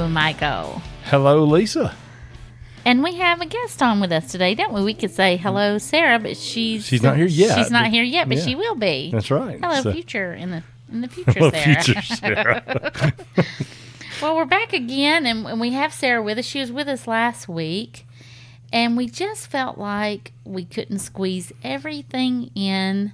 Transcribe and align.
Hello, 0.00 0.08
Michael. 0.08 0.80
Hello, 1.04 1.44
Lisa. 1.44 1.94
And 2.86 3.02
we 3.02 3.16
have 3.16 3.42
a 3.42 3.44
guest 3.44 3.82
on 3.82 4.00
with 4.00 4.10
us 4.12 4.32
today, 4.32 4.54
don't 4.54 4.72
we? 4.72 4.82
We 4.82 4.94
could 4.94 5.10
say 5.10 5.36
hello, 5.36 5.76
Sarah, 5.76 6.18
but 6.18 6.38
she's 6.38 6.86
She's 6.86 7.02
not 7.02 7.18
here 7.18 7.26
yet, 7.26 7.58
She's 7.58 7.70
not 7.70 7.88
here 7.88 8.02
yet, 8.02 8.26
but 8.26 8.38
yeah. 8.38 8.44
she 8.44 8.54
will 8.54 8.76
be. 8.76 9.10
That's 9.12 9.30
right. 9.30 9.60
Hello, 9.62 9.82
So- 9.82 9.92
future 9.92 10.32
in 10.32 10.52
the 10.52 10.62
in 10.90 11.02
the 11.02 11.08
future, 11.10 11.32
Hello, 11.32 11.50
Sarah. 11.50 11.82
future 11.82 12.02
Sarah. 12.16 13.12
Well, 14.22 14.36
we're 14.36 14.46
back 14.46 14.72
again, 14.72 15.26
and, 15.26 15.46
and 15.46 15.60
we 15.60 15.72
have 15.72 15.92
Sarah 15.92 16.22
with 16.22 16.38
us. 16.38 16.46
She 16.46 16.60
was 16.60 16.72
with 16.72 16.88
us 16.88 17.06
last 17.06 17.46
week, 17.46 18.06
and 18.72 18.96
we 18.96 19.06
just 19.06 19.48
felt 19.48 19.76
like 19.76 20.32
we 20.46 20.64
couldn't 20.64 21.00
squeeze 21.00 21.52
everything 21.62 22.50
in. 22.54 23.12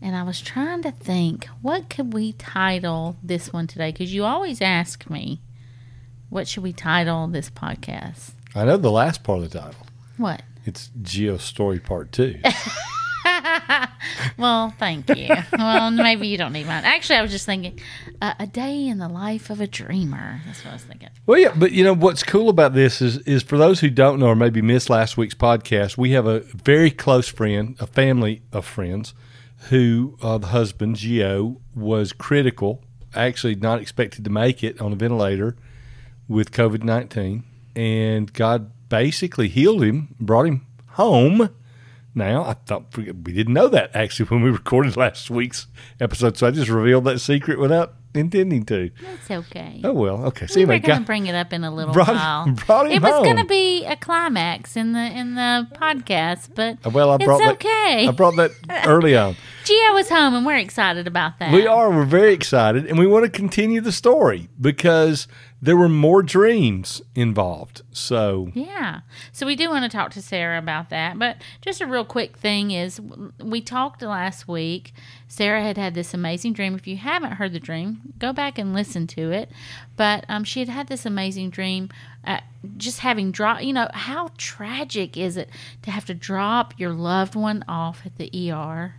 And 0.00 0.16
I 0.16 0.22
was 0.22 0.40
trying 0.40 0.80
to 0.84 0.92
think, 0.92 1.44
what 1.60 1.90
could 1.90 2.14
we 2.14 2.32
title 2.32 3.16
this 3.22 3.52
one 3.52 3.66
today? 3.66 3.92
Because 3.92 4.14
you 4.14 4.24
always 4.24 4.62
ask 4.62 5.10
me, 5.10 5.40
what 6.30 6.48
should 6.48 6.62
we 6.62 6.72
title 6.72 7.26
this 7.28 7.50
podcast? 7.50 8.32
I 8.54 8.64
know 8.64 8.76
the 8.76 8.90
last 8.90 9.22
part 9.22 9.42
of 9.42 9.50
the 9.50 9.58
title. 9.60 9.86
What? 10.16 10.42
It's 10.64 10.90
Geo 11.02 11.36
Story 11.36 11.78
Part 11.78 12.12
2. 12.12 12.40
Well, 14.38 14.74
thank 14.78 15.08
you. 15.16 15.28
well, 15.52 15.90
maybe 15.90 16.28
you 16.28 16.36
don't 16.36 16.52
need 16.52 16.66
mine. 16.66 16.84
Actually, 16.84 17.16
I 17.16 17.22
was 17.22 17.30
just 17.30 17.46
thinking, 17.46 17.80
uh, 18.20 18.34
a 18.38 18.46
day 18.46 18.86
in 18.86 18.98
the 18.98 19.08
life 19.08 19.50
of 19.50 19.60
a 19.60 19.66
dreamer. 19.66 20.42
That's 20.46 20.64
what 20.64 20.70
I 20.70 20.74
was 20.74 20.84
thinking. 20.84 21.08
Well, 21.24 21.38
yeah, 21.38 21.52
but 21.56 21.72
you 21.72 21.82
know 21.82 21.94
what's 21.94 22.22
cool 22.22 22.48
about 22.48 22.74
this 22.74 23.00
is 23.00 23.18
is 23.18 23.42
for 23.42 23.56
those 23.56 23.80
who 23.80 23.88
don't 23.88 24.20
know 24.20 24.26
or 24.26 24.36
maybe 24.36 24.60
missed 24.60 24.90
last 24.90 25.16
week's 25.16 25.34
podcast, 25.34 25.96
we 25.96 26.10
have 26.12 26.26
a 26.26 26.40
very 26.40 26.90
close 26.90 27.28
friend, 27.28 27.76
a 27.80 27.86
family 27.86 28.42
of 28.52 28.66
friends, 28.66 29.14
who 29.70 30.18
uh, 30.22 30.38
the 30.38 30.48
husband 30.48 30.96
Geo 30.96 31.60
was 31.74 32.12
critical, 32.12 32.82
actually 33.14 33.54
not 33.54 33.80
expected 33.80 34.24
to 34.24 34.30
make 34.30 34.62
it 34.62 34.80
on 34.80 34.92
a 34.92 34.96
ventilator 34.96 35.56
with 36.28 36.50
COVID 36.52 36.82
nineteen, 36.82 37.44
and 37.74 38.32
God 38.32 38.70
basically 38.88 39.48
healed 39.48 39.82
him, 39.82 40.14
brought 40.20 40.46
him 40.46 40.66
home. 40.90 41.50
Now 42.14 42.44
I 42.44 42.54
thought 42.54 42.96
we 42.96 43.04
didn't 43.12 43.52
know 43.52 43.68
that 43.68 43.90
actually 43.94 44.26
when 44.30 44.42
we 44.42 44.50
recorded 44.50 44.96
last 44.96 45.28
week's 45.30 45.66
episode, 46.00 46.36
so 46.38 46.46
I 46.46 46.50
just 46.50 46.70
revealed 46.70 47.04
that 47.04 47.18
secret 47.20 47.58
without 47.58 47.92
intending 48.14 48.64
to. 48.64 48.90
That's 49.02 49.30
okay. 49.30 49.82
Oh 49.84 49.92
well, 49.92 50.24
okay. 50.28 50.46
So 50.46 50.56
we 50.56 50.62
anyway, 50.62 50.76
were 50.80 50.86
going 50.86 51.00
to 51.00 51.04
bring 51.04 51.26
it 51.26 51.34
up 51.34 51.52
in 51.52 51.62
a 51.62 51.70
little 51.74 51.92
Brought- 51.92 52.08
while. 52.08 52.50
brought 52.66 52.86
him 52.86 52.92
it 52.92 53.02
was 53.02 53.22
going 53.22 53.36
to 53.36 53.44
be 53.44 53.84
a 53.84 53.96
climax 53.96 54.76
in 54.78 54.92
the 54.94 55.00
in 55.00 55.34
the 55.34 55.68
podcast, 55.74 56.48
but 56.54 56.78
uh, 56.86 56.88
Well, 56.90 57.10
I 57.10 57.18
brought 57.18 57.42
it's 57.42 57.48
that. 57.62 57.66
okay. 57.66 58.08
I 58.08 58.10
brought 58.12 58.36
that 58.36 58.52
early 58.86 59.14
on. 59.14 59.36
Gio 59.64 59.92
was 59.94 60.08
home, 60.08 60.32
and 60.34 60.46
we're 60.46 60.56
excited 60.56 61.06
about 61.06 61.38
that. 61.40 61.52
We 61.52 61.66
are. 61.66 61.90
We're 61.90 62.04
very 62.06 62.32
excited, 62.32 62.86
and 62.86 62.98
we 62.98 63.06
want 63.06 63.24
to 63.26 63.30
continue 63.30 63.82
the 63.82 63.92
story 63.92 64.48
because 64.58 65.28
there 65.60 65.76
were 65.76 65.88
more 65.88 66.22
dreams 66.22 67.00
involved. 67.14 67.82
So 67.90 68.50
Yeah. 68.54 69.00
So 69.32 69.46
we 69.46 69.56
do 69.56 69.70
want 69.70 69.90
to 69.90 69.96
talk 69.96 70.10
to 70.12 70.22
Sarah 70.22 70.58
about 70.58 70.90
that. 70.90 71.18
But 71.18 71.38
just 71.62 71.80
a 71.80 71.86
real 71.86 72.04
quick 72.04 72.36
thing 72.36 72.70
is 72.72 73.00
we 73.42 73.60
talked 73.60 74.02
last 74.02 74.46
week. 74.46 74.92
Sarah 75.28 75.62
had 75.62 75.78
had 75.78 75.94
this 75.94 76.12
amazing 76.12 76.52
dream. 76.52 76.74
If 76.74 76.86
you 76.86 76.96
haven't 76.98 77.32
heard 77.32 77.52
the 77.52 77.60
dream, 77.60 78.12
go 78.18 78.32
back 78.32 78.58
and 78.58 78.74
listen 78.74 79.06
to 79.08 79.32
it. 79.32 79.50
But 79.96 80.24
um, 80.28 80.44
she 80.44 80.60
had 80.60 80.68
had 80.68 80.88
this 80.88 81.06
amazing 81.06 81.50
dream, 81.50 81.88
uh, 82.24 82.40
just 82.76 83.00
having 83.00 83.32
drop. 83.32 83.62
You 83.62 83.72
know 83.72 83.88
how 83.92 84.30
tragic 84.36 85.16
is 85.16 85.36
it 85.36 85.48
to 85.82 85.90
have 85.90 86.04
to 86.06 86.14
drop 86.14 86.74
your 86.78 86.92
loved 86.92 87.34
one 87.34 87.64
off 87.66 88.02
at 88.04 88.16
the 88.16 88.52
ER 88.52 88.96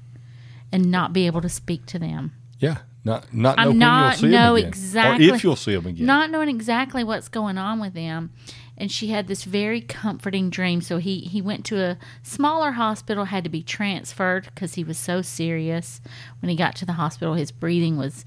and 0.72 0.92
not 0.92 1.14
be 1.14 1.28
able 1.28 1.42
to 1.42 1.50
speak 1.50 1.86
to 1.88 2.00
them? 2.00 2.34
yeah, 2.60 2.78
not 3.08 3.34
not 3.34 3.58
know 3.58 3.64
I'm 3.72 3.78
not- 3.80 4.22
know 4.22 4.56
exactly- 4.56 5.30
or 5.32 5.36
if 5.36 5.44
you'll 5.44 5.56
see 5.56 5.74
them 5.76 5.86
again. 5.88 6.06
not 6.06 6.30
knowing 6.30 6.50
exactly 6.50 7.04
what's 7.04 7.28
going 7.30 7.58
on 7.58 7.80
with 7.80 7.94
them. 7.94 8.32
And 8.80 8.92
she 8.92 9.08
had 9.08 9.26
this 9.28 9.44
very 9.44 9.82
comforting 9.82 10.52
dream. 10.52 10.82
So 10.82 11.00
he 11.00 11.22
he 11.22 11.42
went 11.42 11.66
to 11.66 11.82
a 11.84 11.98
smaller 12.22 12.74
hospital 12.74 13.26
had 13.26 13.44
to 13.44 13.50
be 13.50 13.64
transferred 13.64 14.46
because 14.54 14.76
he 14.76 14.84
was 14.84 14.98
so 15.00 15.24
serious. 15.24 16.00
When 16.42 16.50
he 16.50 16.56
got 16.56 16.76
to 16.76 16.86
the 16.86 16.94
hospital 16.94 17.34
his 17.34 17.52
breathing 17.52 17.98
was 17.98 18.24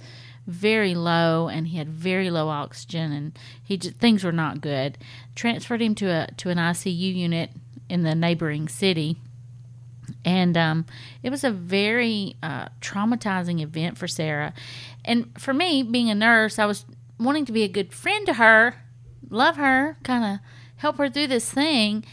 very 0.48 0.94
low 0.97 1.47
and 1.48 1.68
he 1.68 1.76
had 1.76 1.88
very 1.88 2.30
low 2.30 2.48
oxygen 2.48 3.12
and 3.12 3.38
he 3.62 3.76
just, 3.76 3.97
things 3.98 4.24
were 4.24 4.32
not 4.32 4.60
good. 4.60 4.98
Transferred 5.36 5.80
him 5.82 5.94
to 5.97 6.06
a 6.06 6.26
to 6.38 6.48
an 6.50 6.58
ICU 6.58 7.14
unit 7.14 7.50
in 7.88 8.02
the 8.02 8.14
neighboring 8.16 8.66
city 8.68 9.18
and 10.25 10.56
um, 10.56 10.86
it 11.22 11.31
was 11.31 11.44
a 11.44 11.50
very 11.50 12.36
uh, 12.42 12.66
traumatizing 12.81 13.60
event 13.60 13.98
for 13.98 14.06
Sarah. 14.08 14.53
And 15.04 15.31
for 15.38 15.54
me, 15.54 15.82
being 15.82 16.10
a 16.10 16.14
nurse, 16.14 16.58
I 16.58 16.66
was 16.66 16.84
wanting 17.19 17.44
to 17.47 17.53
be 17.53 17.62
a 17.62 17.69
good 17.69 17.92
friend 17.92 18.26
to 18.26 18.34
her, 18.34 18.75
love 19.28 19.56
her, 19.56 19.97
kind 20.03 20.25
of 20.25 20.41
help 20.76 20.98
her 20.98 21.09
through 21.09 21.28
this 21.28 21.50
thing, 21.50 22.04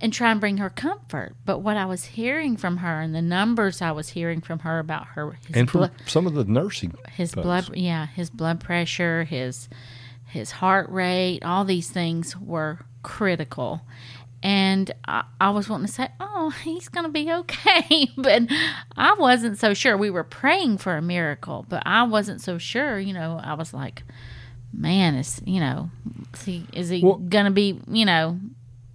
and 0.00 0.12
try 0.12 0.30
and 0.30 0.40
bring 0.40 0.58
her 0.58 0.70
comfort. 0.70 1.34
But 1.44 1.58
what 1.58 1.76
I 1.76 1.84
was 1.84 2.04
hearing 2.04 2.56
from 2.56 2.78
her 2.78 3.00
and 3.00 3.14
the 3.14 3.22
numbers 3.22 3.82
I 3.82 3.92
was 3.92 4.10
hearing 4.10 4.40
from 4.40 4.60
her 4.60 4.78
about 4.78 5.08
her, 5.08 5.32
his 5.46 5.56
and 5.56 5.70
from 5.70 5.78
blood, 5.80 5.92
some 6.06 6.26
of 6.26 6.34
the 6.34 6.44
nursing, 6.44 6.94
his 7.12 7.34
folks. 7.34 7.44
blood, 7.44 7.76
yeah, 7.76 8.06
his 8.06 8.30
blood 8.30 8.60
pressure, 8.60 9.24
his 9.24 9.68
his 10.26 10.50
heart 10.50 10.90
rate, 10.90 11.42
all 11.42 11.64
these 11.64 11.90
things 11.90 12.36
were 12.36 12.80
critical. 13.02 13.80
And 14.42 14.92
I, 15.06 15.24
I 15.40 15.50
was 15.50 15.68
wanting 15.68 15.88
to 15.88 15.92
say, 15.92 16.08
oh, 16.20 16.50
he's 16.62 16.88
going 16.88 17.04
to 17.04 17.10
be 17.10 17.32
okay. 17.32 18.08
but 18.16 18.42
I 18.96 19.14
wasn't 19.14 19.58
so 19.58 19.74
sure. 19.74 19.96
We 19.96 20.10
were 20.10 20.24
praying 20.24 20.78
for 20.78 20.96
a 20.96 21.02
miracle, 21.02 21.66
but 21.68 21.82
I 21.84 22.04
wasn't 22.04 22.40
so 22.40 22.58
sure. 22.58 22.98
You 22.98 23.12
know, 23.14 23.40
I 23.42 23.54
was 23.54 23.74
like, 23.74 24.04
man, 24.72 25.16
is, 25.16 25.40
you 25.44 25.60
know, 25.60 25.90
is 26.34 26.44
he, 26.44 26.66
is 26.72 26.88
he 26.88 27.02
Well- 27.02 27.16
going 27.16 27.46
to 27.46 27.50
be, 27.50 27.80
you 27.88 28.04
know, 28.04 28.38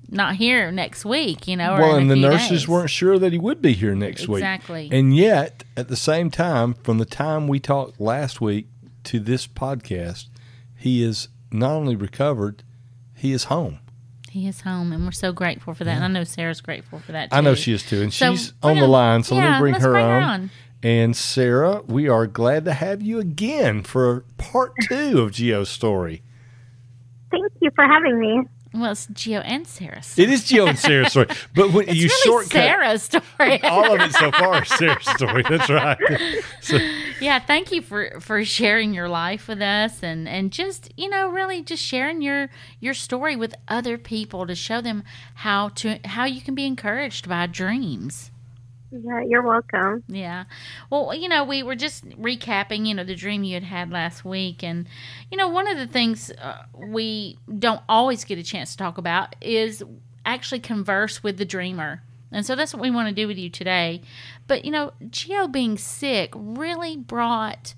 not 0.10 0.36
here 0.36 0.72
next 0.72 1.04
week, 1.04 1.48
you 1.48 1.58
know? 1.58 1.74
Well, 1.74 1.96
and 1.96 2.10
the 2.10 2.16
nurses 2.16 2.50
days? 2.50 2.68
weren't 2.68 2.90
sure 2.90 3.18
that 3.18 3.34
he 3.34 3.40
would 3.40 3.62
be 3.62 3.74
here 3.74 3.96
next 3.96 4.28
week. 4.28 4.40
Exactly. 4.44 4.90
And 4.92 5.16
yet, 5.16 5.64
at 5.76 5.88
the 5.88 5.96
same 5.96 6.30
time, 6.30 6.76
from 6.76 7.00
the 7.00 7.06
time 7.06 7.48
we 7.48 7.60
talked 7.60 8.00
last 8.00 8.40
week 8.40 8.68
to 9.06 9.20
this 9.20 9.48
podcast, 9.48 10.28
he 10.78 11.04
is 11.04 11.30
not 11.52 11.72
only 11.72 11.96
recovered, 11.96 12.64
he 13.16 13.32
is 13.32 13.46
home. 13.46 13.80
He 14.34 14.48
is 14.48 14.62
home, 14.62 14.92
and 14.92 15.06
we're 15.06 15.12
so 15.12 15.32
grateful 15.32 15.76
for 15.76 15.84
that. 15.84 15.96
And 15.96 16.04
I 16.04 16.08
know 16.08 16.24
Sarah's 16.24 16.60
grateful 16.60 16.98
for 16.98 17.12
that 17.12 17.30
too. 17.30 17.38
I 17.38 17.42
know 17.42 17.54
she 17.54 17.72
is 17.72 17.84
too, 17.84 18.02
and 18.02 18.12
So 18.12 18.32
she's 18.32 18.52
on 18.64 18.74
the 18.78 18.82
gonna- 18.82 18.92
line. 18.92 19.22
So 19.24 19.36
let 19.36 19.52
me 19.54 19.60
bring 19.60 19.74
let's 19.74 19.86
her 19.86 19.92
bring 19.92 20.06
her 20.06 20.12
on. 20.12 20.24
on. 20.24 20.50
And 20.82 21.16
Sarah, 21.16 21.84
we 21.86 22.10
are 22.10 22.26
glad 22.26 22.66
to 22.66 22.74
have 22.74 23.04
you 23.04 23.20
again 23.20 23.84
for 23.84 24.26
part 24.40 24.74
two 24.90 25.22
of 25.22 25.34
Geo's 25.34 25.70
story. 25.70 26.24
Thank 27.30 27.44
you 27.62 27.70
for 27.76 27.86
having 27.86 28.20
me. 28.20 28.42
Well, 28.74 28.92
it's 28.92 29.06
Geo 29.08 29.40
and 29.42 29.68
Sarah's. 29.68 30.18
It 30.18 30.30
is 30.30 30.46
Geo 30.46 30.66
and 30.66 30.80
Sarah's 30.80 31.12
story, 31.12 31.28
but 31.56 31.72
when 31.72 31.88
It's 31.88 31.96
you 31.96 32.08
really 32.08 32.22
shortcut 32.24 32.52
Sarah's 32.52 33.04
story. 33.04 33.62
all 33.64 33.94
of 33.94 34.02
it 34.02 34.14
so 34.14 34.32
far 34.32 34.64
is 34.64 34.70
Sarah's 34.70 35.08
story. 35.16 35.44
That's 35.48 35.70
right. 35.70 35.98
So, 36.62 36.78
yeah, 37.22 37.40
thank 37.40 37.72
you 37.72 37.82
for 37.84 38.20
for 38.20 38.44
sharing 38.44 38.94
your 38.94 39.10
life 39.10 39.48
with 39.48 39.62
us 39.62 40.02
and 40.02 40.28
and 40.28 40.52
just 40.52 40.92
you 40.98 41.08
know 41.08 41.28
really 41.30 41.62
just 41.62 41.84
sharing 41.84 42.22
your 42.24 42.50
your 42.80 42.96
story 42.96 43.36
with 43.36 43.54
other 43.68 43.98
people 44.00 44.48
to 44.48 44.56
show 44.56 44.82
them 44.82 45.04
how 45.36 45.70
to 45.70 46.00
how 46.06 46.26
you 46.26 46.42
can 46.42 46.56
be 46.56 46.66
encouraged 46.66 47.30
by 47.30 47.46
dreams. 47.46 48.32
Yeah, 48.94 49.22
you're 49.28 49.42
welcome. 49.42 50.04
Yeah. 50.08 50.44
Well, 50.90 51.16
you 51.16 51.28
know, 51.28 51.44
we 51.44 51.64
were 51.64 51.76
just 51.76 52.08
recapping, 52.10 52.86
you 52.86 52.94
know, 52.94 53.04
the 53.04 53.16
dream 53.16 53.44
you 53.44 53.56
had 53.56 53.64
had 53.64 53.92
last 53.92 54.24
week. 54.24 54.64
And, 54.64 54.88
you 55.32 55.38
know, 55.38 55.48
one 55.48 55.68
of 55.68 55.78
the 55.78 55.88
things 55.88 56.32
uh, 56.32 56.64
we 56.78 57.40
don't 57.58 57.82
always 57.90 58.24
get 58.24 58.38
a 58.38 58.44
chance 58.44 58.72
to 58.74 58.78
talk 58.78 59.00
about 59.00 59.36
is 59.42 59.84
actually 60.26 60.60
converse 60.60 61.24
with 61.24 61.38
the 61.38 61.46
dreamer. 61.46 62.04
And 62.32 62.46
so 62.46 62.56
that's 62.56 62.74
what 62.74 62.82
we 62.82 62.92
want 62.92 63.10
to 63.10 63.16
do 63.16 63.28
with 63.28 63.38
you 63.38 63.50
today. 63.50 64.02
But, 64.48 64.64
you 64.64 64.72
know, 64.72 64.94
Geo 65.10 65.48
being 65.48 65.78
sick 65.78 66.32
really 66.36 66.96
brought 66.96 67.74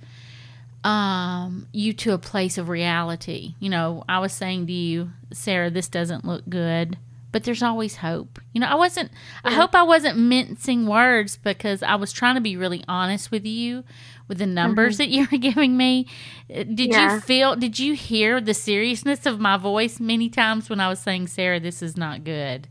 um, 0.84 1.68
you 1.72 1.94
to 1.94 2.14
a 2.14 2.18
place 2.18 2.58
of 2.58 2.70
reality. 2.70 3.56
You 3.60 3.70
know, 3.70 4.04
I 4.08 4.20
was 4.20 4.34
saying 4.34 4.68
to 4.68 4.74
you, 4.74 5.12
Sarah, 5.32 5.70
this 5.70 5.88
doesn't 5.88 6.26
look 6.26 6.48
good, 6.50 6.98
but 7.36 7.44
there's 7.44 7.62
always 7.62 7.98
hope. 7.98 8.40
You 8.54 8.62
know, 8.62 8.68
I 8.68 8.76
wasn't, 8.76 9.12
I 9.44 9.52
hope 9.52 9.76
I 9.76 9.84
wasn't 9.84 10.18
mincing 10.18 10.88
words 10.88 11.36
because 11.36 11.84
I 11.84 11.96
was 11.96 12.14
trying 12.14 12.36
to 12.36 12.42
be 12.42 12.56
really 12.56 12.82
honest 12.88 13.30
with 13.30 13.46
you 13.46 13.84
with 14.30 14.38
the 14.38 14.46
numbers 14.46 14.96
that 15.00 15.10
you 15.10 15.28
were 15.30 15.38
giving 15.50 15.76
me. 15.76 16.08
Uh, 16.50 16.64
Did 16.64 16.92
Yeah. 16.94 17.16
you 17.16 17.20
feel, 17.20 17.58
did 17.58 17.78
you 17.78 17.94
hear 17.94 18.40
the 18.40 18.54
seriousness 18.54 19.26
of 19.26 19.42
my 19.42 19.58
voice 19.58 20.00
many 20.00 20.30
times 20.30 20.70
when 20.70 20.80
I 20.80 20.88
was 20.88 21.00
saying, 21.00 21.28
Sarah, 21.28 21.60
this 21.60 21.82
is 21.82 21.98
not 21.98 22.24
good? 22.24 22.70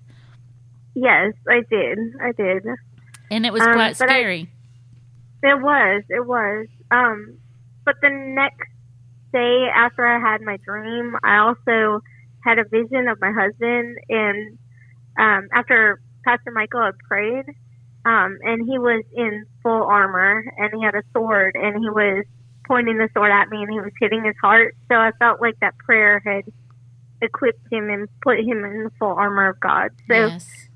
Yes, 0.95 1.35
I 1.47 1.61
did. 1.69 1.99
I 2.23 2.33
did. 2.33 2.65
And 3.31 3.45
it 3.45 3.53
was 3.53 3.61
Um, 3.61 3.75
quite 3.75 3.99
but 3.99 4.09
I- 4.09 4.15
scary. 4.15 4.51
It 5.43 5.61
was. 5.61 6.05
It 6.09 6.27
was. 6.27 6.69
Um, 6.91 7.35
but 7.85 7.97
the 8.01 8.09
next 8.09 8.71
day 9.31 9.69
after 9.77 10.07
I 10.07 10.19
had 10.19 10.41
my 10.41 10.57
dream, 10.57 11.17
I 11.23 11.37
also 11.37 12.01
had 12.45 12.59
a 12.59 12.65
vision 12.65 13.09
of 13.09 13.21
my 13.21 13.33
husband, 13.33 13.97
and 14.09 14.59
um, 15.19 15.49
after 15.53 16.01
Pastor 16.25 16.51
Michael 16.51 16.83
had 16.83 16.99
prayed, 17.09 17.47
um, 18.05 18.39
and 18.43 18.69
he 18.69 18.79
was 18.79 19.05
in 19.15 19.47
full 19.63 19.83
armor, 19.85 20.45
and 20.59 20.73
he 20.75 20.85
had 20.85 20.95
a 20.95 21.03
sword, 21.13 21.57
and 21.57 21.77
he 21.77 21.89
was 21.89 22.25
pointing 22.67 22.99
the 22.99 23.09
sword 23.15 23.31
at 23.31 23.49
me, 23.49 23.63
and 23.63 23.71
he 23.71 23.81
was 23.81 23.93
hitting 24.01 24.25
his 24.25 24.37
heart. 24.43 24.75
So 24.89 24.97
I 24.97 25.13
felt 25.19 25.41
like 25.41 25.59
that 25.61 25.77
prayer 25.79 26.21
had 26.25 26.45
equipped 27.23 27.67
him 27.71 27.89
and 27.89 28.09
put 28.23 28.39
him 28.39 28.65
in 28.65 28.85
the 28.85 28.91
full 28.99 29.13
armor 29.13 29.49
of 29.49 29.61
God. 29.61 29.91
So 30.09 30.15
yes. 30.15 30.69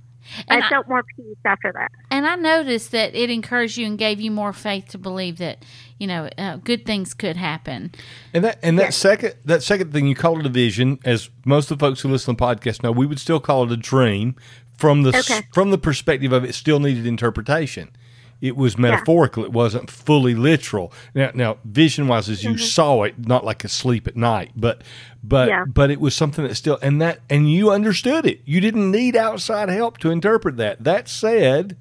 And 0.48 0.62
I 0.62 0.66
I, 0.66 0.68
felt 0.70 0.88
more 0.88 1.02
peace 1.16 1.36
after 1.44 1.72
that. 1.72 1.90
and 2.10 2.26
I 2.26 2.36
noticed 2.36 2.92
that 2.92 3.14
it 3.14 3.30
encouraged 3.30 3.76
you 3.78 3.86
and 3.86 3.98
gave 3.98 4.20
you 4.20 4.30
more 4.30 4.52
faith 4.52 4.88
to 4.88 4.98
believe 4.98 5.38
that 5.38 5.64
you 5.98 6.06
know 6.06 6.28
uh, 6.38 6.56
good 6.56 6.84
things 6.86 7.14
could 7.14 7.36
happen. 7.36 7.92
And 8.34 8.44
that 8.44 8.58
and 8.62 8.78
that 8.78 8.84
Yes. 8.86 8.96
second 8.96 9.34
that 9.44 9.62
second 9.62 9.92
thing 9.92 10.06
you 10.06 10.14
call 10.14 10.38
it 10.40 10.46
a 10.46 10.50
vision, 10.50 10.98
as 11.04 11.30
most 11.44 11.70
of 11.70 11.78
the 11.78 11.84
folks 11.86 12.00
who 12.00 12.08
listen 12.08 12.34
to 12.34 12.38
the 12.38 12.44
podcast 12.46 12.82
know, 12.82 12.92
we 12.92 13.06
would 13.06 13.18
still 13.20 13.40
call 13.40 13.64
it 13.64 13.72
a 13.72 13.76
dream 13.76 14.34
from 14.76 15.02
the 15.02 15.16
Okay. 15.16 15.42
from 15.52 15.70
the 15.70 15.78
perspective 15.78 16.32
of 16.32 16.44
it 16.44 16.54
still 16.54 16.78
needed 16.80 17.06
interpretation. 17.06 17.90
It 18.40 18.56
was 18.56 18.78
metaphorical. 18.78 19.44
It 19.44 19.52
wasn't 19.52 19.90
fully 19.90 20.34
literal. 20.34 20.92
Now, 21.12 21.32
now 21.34 21.58
vision 21.64 22.06
wise, 22.06 22.28
as 22.28 22.44
you 22.44 22.50
mm-hmm. 22.50 22.58
saw 22.58 23.02
it, 23.02 23.26
not 23.26 23.44
like 23.44 23.64
asleep 23.64 24.06
at 24.06 24.16
night, 24.16 24.52
but 24.54 24.82
but 25.24 25.48
Yeah. 25.48 25.64
but 25.66 25.90
it 25.90 26.00
was 26.00 26.14
something 26.14 26.46
that 26.46 26.54
still 26.54 26.78
and 26.80 27.02
that 27.02 27.20
and 27.28 27.50
you 27.50 27.70
understood 27.70 28.26
it. 28.26 28.40
You 28.44 28.60
didn't 28.60 28.90
need 28.90 29.16
outside 29.16 29.68
help 29.68 29.98
to 29.98 30.10
interpret 30.10 30.56
that. 30.58 30.84
That 30.84 31.08
said, 31.08 31.76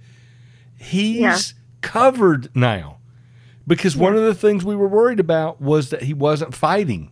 he's 0.78 1.20
Yeah. 1.20 1.38
covered 1.82 2.50
now 2.56 2.98
because 3.68 3.96
one 3.96 4.16
of 4.16 4.24
the 4.24 4.34
things 4.34 4.66
we 4.66 4.76
were 4.76 4.88
worried 4.88 5.20
about 5.20 5.62
was 5.62 5.92
that 5.92 6.04
he 6.04 6.14
wasn't 6.14 6.56
fighting. 6.56 7.12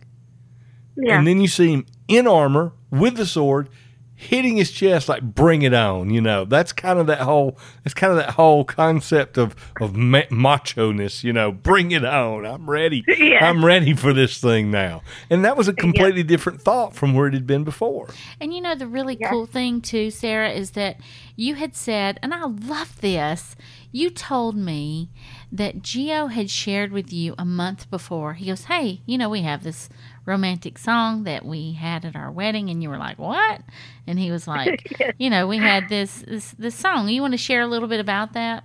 Yeah. 0.96 1.18
And 1.18 1.26
then 1.26 1.40
you 1.40 1.48
see 1.48 1.72
him 1.72 1.86
in 2.08 2.26
armor 2.26 2.72
with 2.90 3.16
the 3.16 3.26
sword 3.26 3.68
hitting 4.16 4.56
his 4.56 4.70
chest 4.70 5.08
like 5.08 5.22
bring 5.22 5.62
it 5.62 5.74
on, 5.74 6.10
you 6.10 6.20
know. 6.20 6.44
That's 6.44 6.72
kind 6.72 6.98
of 6.98 7.06
that 7.08 7.20
whole 7.20 7.58
it's 7.84 7.94
kind 7.94 8.10
of 8.10 8.16
that 8.18 8.30
whole 8.30 8.64
concept 8.64 9.36
of 9.38 9.54
of 9.80 9.94
ma- 9.94 10.22
macho-ness, 10.30 11.22
you 11.22 11.32
know, 11.32 11.52
bring 11.52 11.90
it 11.92 12.04
on. 12.04 12.46
I'm 12.46 12.68
ready. 12.68 13.04
Yeah. 13.26 13.44
I'm 13.48 13.64
ready 13.64 13.92
for 13.94 14.12
this 14.12 14.38
thing 14.40 14.70
now. 14.70 15.02
And 15.30 15.44
that 15.44 15.56
was 15.56 15.68
a 15.68 15.72
completely 15.72 16.22
different 16.22 16.60
thought 16.60 16.94
from 16.94 17.12
where 17.14 17.26
it 17.26 17.34
had 17.34 17.46
been 17.46 17.64
before. 17.64 18.08
And 18.40 18.54
you 18.54 18.60
know 18.60 18.74
the 18.74 18.86
really 18.86 19.16
Yeah. 19.18 19.30
cool 19.30 19.46
thing 19.46 19.80
too, 19.80 20.10
Sarah, 20.10 20.50
is 20.50 20.72
that 20.72 20.98
you 21.34 21.54
had 21.56 21.74
said, 21.74 22.18
and 22.22 22.32
I 22.32 22.44
love 22.44 23.00
this. 23.00 23.56
You 23.90 24.10
told 24.10 24.56
me 24.56 25.10
that 25.50 25.82
Geo 25.82 26.26
had 26.26 26.50
shared 26.50 26.92
with 26.92 27.12
you 27.12 27.34
a 27.38 27.44
month 27.44 27.90
before. 27.90 28.34
He 28.34 28.46
goes, 28.46 28.64
"Hey, 28.64 29.00
you 29.06 29.16
know 29.18 29.28
we 29.28 29.42
have 29.42 29.62
this 29.64 29.88
romantic 30.26 30.76
song 30.76 31.24
that 31.24 31.44
we 31.44 31.72
had 31.72 32.04
at 32.04 32.14
our 32.16 32.30
wedding," 32.30 32.68
and 32.68 32.82
you 32.82 32.90
were 32.90 32.98
like, 32.98 33.18
"What?" 33.18 33.62
And 34.06 34.18
he 34.18 34.30
was 34.30 34.46
like, 34.56 35.14
"You 35.18 35.30
know, 35.30 35.46
we 35.46 35.58
had 35.58 35.88
this 35.88 36.24
this 36.26 36.52
this 36.58 36.74
song. 36.74 37.08
You 37.08 37.22
want 37.22 37.32
to 37.32 37.38
share 37.38 37.62
a 37.62 37.66
little 37.66 37.88
bit 37.88 38.00
about 38.00 38.34
that?" 38.34 38.64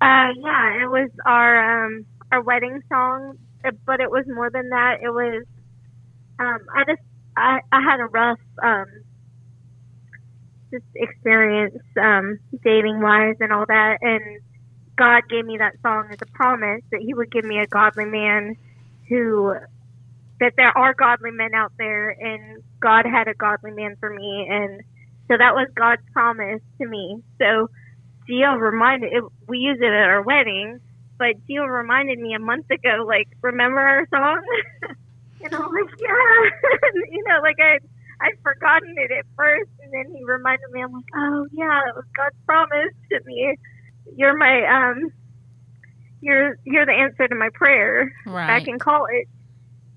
Uh, 0.00 0.34
yeah, 0.36 0.82
it 0.82 0.90
was 0.90 1.10
our 1.24 1.86
um 1.86 2.06
our 2.32 2.42
wedding 2.42 2.80
song, 2.88 3.36
uh, 3.64 3.70
but 3.86 4.00
it 4.00 4.10
was 4.10 4.24
more 4.26 4.50
than 4.50 4.70
that. 4.70 4.98
It 5.00 5.10
was 5.10 5.44
um 6.40 6.58
I 6.74 6.84
just 6.84 7.02
I 7.36 7.60
I 7.70 7.80
had 7.80 8.00
a 8.00 8.06
rough 8.06 8.40
um 8.62 8.86
just 10.72 10.84
experience 10.96 11.76
um 12.00 12.38
dating 12.64 13.00
wise 13.00 13.36
and 13.38 13.52
all 13.52 13.66
that, 13.66 13.98
and 14.00 14.40
God 14.96 15.22
gave 15.28 15.44
me 15.44 15.58
that 15.58 15.74
song 15.82 16.08
as 16.10 16.18
a 16.20 16.26
promise 16.26 16.82
that 16.90 17.00
He 17.00 17.14
would 17.14 17.30
give 17.30 17.44
me 17.44 17.58
a 17.58 17.66
godly 17.66 18.06
man 18.06 18.56
who 19.08 19.54
that 20.42 20.54
there 20.58 20.76
are 20.76 20.94
godly 20.98 21.32
men 21.32 21.54
out 21.54 21.72
there, 21.78 22.10
and 22.10 22.62
God 22.82 23.06
had 23.06 23.28
a 23.28 23.34
godly 23.38 23.72
man 23.72 23.96
for 24.00 24.10
me, 24.10 24.48
and 24.50 24.82
so 25.30 25.38
that 25.38 25.54
was 25.54 25.68
God's 25.78 26.02
promise 26.12 26.62
to 26.82 26.88
me. 26.88 27.22
So. 27.40 27.68
Gio 28.30 28.58
reminded 28.60 29.12
it, 29.12 29.24
we 29.48 29.58
used 29.58 29.82
it 29.82 29.86
at 29.92 30.08
our 30.08 30.22
wedding, 30.22 30.78
but 31.18 31.34
Gio 31.50 31.66
reminded 31.68 32.18
me 32.20 32.34
a 32.34 32.40
month 32.40 32.66
ago, 32.70 33.04
like, 33.06 33.28
remember 33.42 33.80
our 33.80 34.06
song? 34.14 34.42
and 35.42 35.54
I'm 35.54 35.62
like, 35.62 35.92
yeah, 36.00 36.50
you 37.10 37.24
know, 37.28 37.40
like 37.42 37.56
I 37.60 37.78
I'd 38.22 38.38
forgotten 38.42 38.94
it 38.96 39.10
at 39.10 39.26
first, 39.36 39.70
and 39.82 39.92
then 39.92 40.14
he 40.14 40.24
reminded 40.24 40.70
me. 40.72 40.82
I'm 40.82 40.92
like, 40.92 41.12
oh 41.16 41.46
yeah, 41.52 41.80
it 41.88 41.96
was 41.96 42.04
God's 42.16 42.36
promise 42.46 42.94
to 43.12 43.20
me. 43.26 43.56
You're 44.16 44.36
my 44.38 44.62
um, 44.66 45.10
you're 46.20 46.56
you're 46.64 46.86
the 46.86 46.92
answer 46.92 47.26
to 47.28 47.34
my 47.34 47.50
prayer. 47.54 48.12
I 48.26 48.30
Right. 48.30 48.64
can 48.64 48.78
call 48.78 49.06
it. 49.10 49.26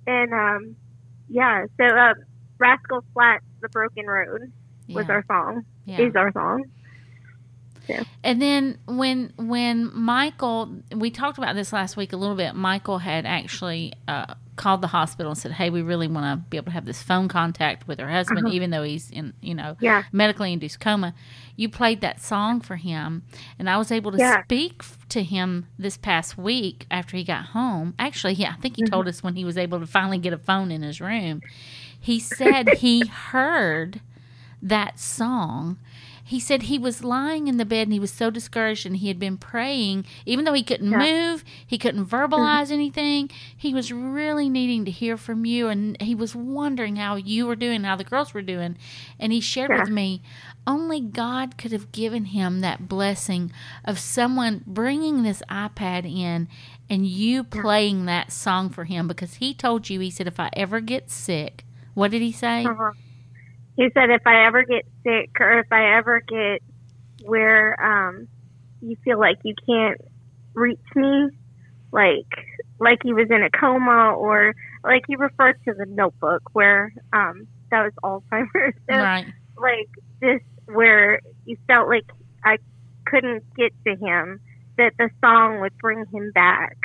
And 0.07 0.33
um, 0.33 0.75
yeah, 1.27 1.65
so 1.79 1.85
uh, 1.85 2.13
Rascal 2.59 3.01
Flatts, 3.13 3.43
the 3.61 3.69
Broken 3.69 4.05
Road 4.05 4.41
was 4.93 5.05
Yeah. 5.07 5.13
our 5.13 5.23
song. 5.27 5.63
Yeah. 5.85 6.07
Is 6.07 6.15
our 6.15 6.31
song. 6.31 6.65
And 8.23 8.41
then 8.41 8.77
when 8.85 9.33
when 9.37 9.91
Michael, 9.97 10.75
we 10.95 11.11
talked 11.11 11.37
about 11.37 11.55
this 11.55 11.71
last 11.73 11.95
week 11.97 12.13
a 12.13 12.17
little 12.17 12.35
bit. 12.35 12.55
Michael 12.55 12.97
had 12.99 13.25
actually 13.25 13.93
uh, 14.07 14.33
called 14.55 14.81
the 14.81 14.87
hospital 14.87 15.31
and 15.31 15.37
said, 15.37 15.51
"Hey, 15.51 15.69
we 15.69 15.81
really 15.81 16.07
want 16.07 16.25
to 16.25 16.49
be 16.49 16.57
able 16.57 16.65
to 16.65 16.71
have 16.71 16.85
this 16.85 17.01
phone 17.03 17.27
contact 17.27 17.87
with 17.87 17.99
her 17.99 18.09
husband, 18.09 18.47
even 18.49 18.69
though 18.69 18.83
he's 18.83 19.09
in, 19.11 19.33
you 19.41 19.53
know, 19.53 19.75
Yeah. 19.79 20.03
medically 20.11 20.53
induced 20.53 20.79
coma." 20.79 21.13
You 21.57 21.69
played 21.69 22.01
that 22.01 22.21
song 22.21 22.59
for 22.61 22.75
him, 22.75 23.23
and 23.59 23.69
I 23.69 23.77
was 23.77 23.91
able 23.91 24.11
to 24.11 24.17
Yeah. 24.17 24.43
speak 24.43 24.83
to 25.09 25.23
him 25.23 25.67
this 25.79 25.95
past 25.97 26.37
week 26.37 26.85
after 26.91 27.15
he 27.15 27.23
got 27.23 27.45
home. 27.47 27.93
Actually, 27.97 28.33
yeah, 28.33 28.53
I 28.57 28.61
think 28.61 28.75
he 28.77 28.83
told 28.83 29.07
us 29.07 29.23
when 29.23 29.35
he 29.35 29.45
was 29.45 29.57
able 29.57 29.79
to 29.79 29.87
finally 29.87 30.17
get 30.17 30.33
a 30.33 30.37
phone 30.37 30.71
in 30.71 30.81
his 30.81 30.99
room. 30.99 31.41
He 31.99 32.19
said 32.19 32.67
he 32.69 33.05
heard 33.31 34.01
that 34.61 34.99
song. 34.99 35.77
He 36.27 36.39
said 36.39 36.63
he 36.63 36.79
was 36.79 37.03
lying 37.03 37.47
in 37.47 37.57
the 37.57 37.65
bed 37.65 37.83
and 37.87 37.93
he 37.93 37.99
was 37.99 38.11
so 38.11 38.31
discouraged 38.31 38.83
and 38.83 38.97
he 38.97 39.09
had 39.09 39.19
been 39.19 39.37
praying, 39.37 40.05
even 40.25 40.43
though 40.43 40.53
he 40.53 40.63
couldn't 40.63 40.89
Yeah. 40.89 40.97
move, 40.97 41.45
he 41.67 41.77
couldn't 41.77 42.07
verbalize 42.07 42.71
anything. 42.71 43.29
He 43.55 43.75
was 43.75 43.91
really 43.91 44.49
needing 44.49 44.85
to 44.85 44.91
hear 44.91 45.17
from 45.17 45.45
you 45.45 45.67
and 45.69 46.01
he 46.01 46.15
was 46.15 46.35
wondering 46.35 46.95
how 46.95 47.15
you 47.15 47.45
were 47.45 47.55
doing, 47.55 47.83
how 47.83 47.95
the 47.95 48.03
girls 48.03 48.33
were 48.33 48.41
doing. 48.41 48.75
And 49.19 49.31
he 49.31 49.39
shared 49.39 49.69
Yeah. 49.69 49.81
with 49.81 49.89
me, 49.91 50.23
only 50.65 50.99
God 50.99 51.57
could 51.59 51.71
have 51.71 51.91
given 51.91 52.25
him 52.25 52.61
that 52.61 52.87
blessing 52.89 53.51
of 53.83 53.99
someone 53.99 54.63
bringing 54.65 55.21
this 55.21 55.43
iPad 55.47 56.11
in 56.11 56.47
and 56.89 57.05
you 57.05 57.43
playing 57.43 58.05
that 58.05 58.31
song 58.31 58.69
for 58.71 58.85
him 58.85 59.07
because 59.07 59.35
he 59.35 59.53
told 59.53 59.91
you, 59.91 59.99
he 59.99 60.09
said, 60.09 60.25
if 60.25 60.39
I 60.39 60.49
ever 60.53 60.79
get 60.79 61.11
sick, 61.11 61.65
what 61.93 62.09
did 62.09 62.23
he 62.23 62.31
say? 62.31 62.65
Uh-huh. 62.65 62.93
He 63.75 63.89
said 63.93 64.09
if 64.09 64.25
I 64.25 64.45
ever 64.45 64.63
get 64.63 64.85
sick 65.03 65.31
or 65.39 65.59
if 65.59 65.67
I 65.71 65.97
ever 65.97 66.21
get 66.21 66.61
where 67.23 67.81
um 67.81 68.27
you 68.81 68.95
feel 69.03 69.19
like 69.19 69.37
you 69.43 69.55
can't 69.65 69.99
reach 70.53 70.79
me, 70.95 71.29
like 71.91 72.27
like 72.79 72.99
he 73.03 73.13
was 73.13 73.27
in 73.29 73.43
a 73.43 73.49
coma 73.49 74.13
or 74.13 74.53
like 74.83 75.03
he 75.07 75.15
referred 75.15 75.57
to 75.65 75.73
the 75.73 75.85
notebook 75.85 76.43
where 76.53 76.93
um 77.13 77.47
that 77.71 77.83
was 77.83 77.93
Alzheimer's. 78.31 78.75
So, 78.89 78.95
Right. 78.95 79.25
Like 79.57 79.89
this 80.21 80.41
where 80.67 81.19
you 81.45 81.57
felt 81.67 81.87
like 81.87 82.05
I 82.43 82.57
couldn't 83.05 83.43
get 83.55 83.71
to 83.85 83.95
him, 83.95 84.39
that 84.77 84.93
the 84.97 85.09
song 85.23 85.61
would 85.61 85.77
bring 85.77 86.05
him 86.11 86.31
back 86.33 86.77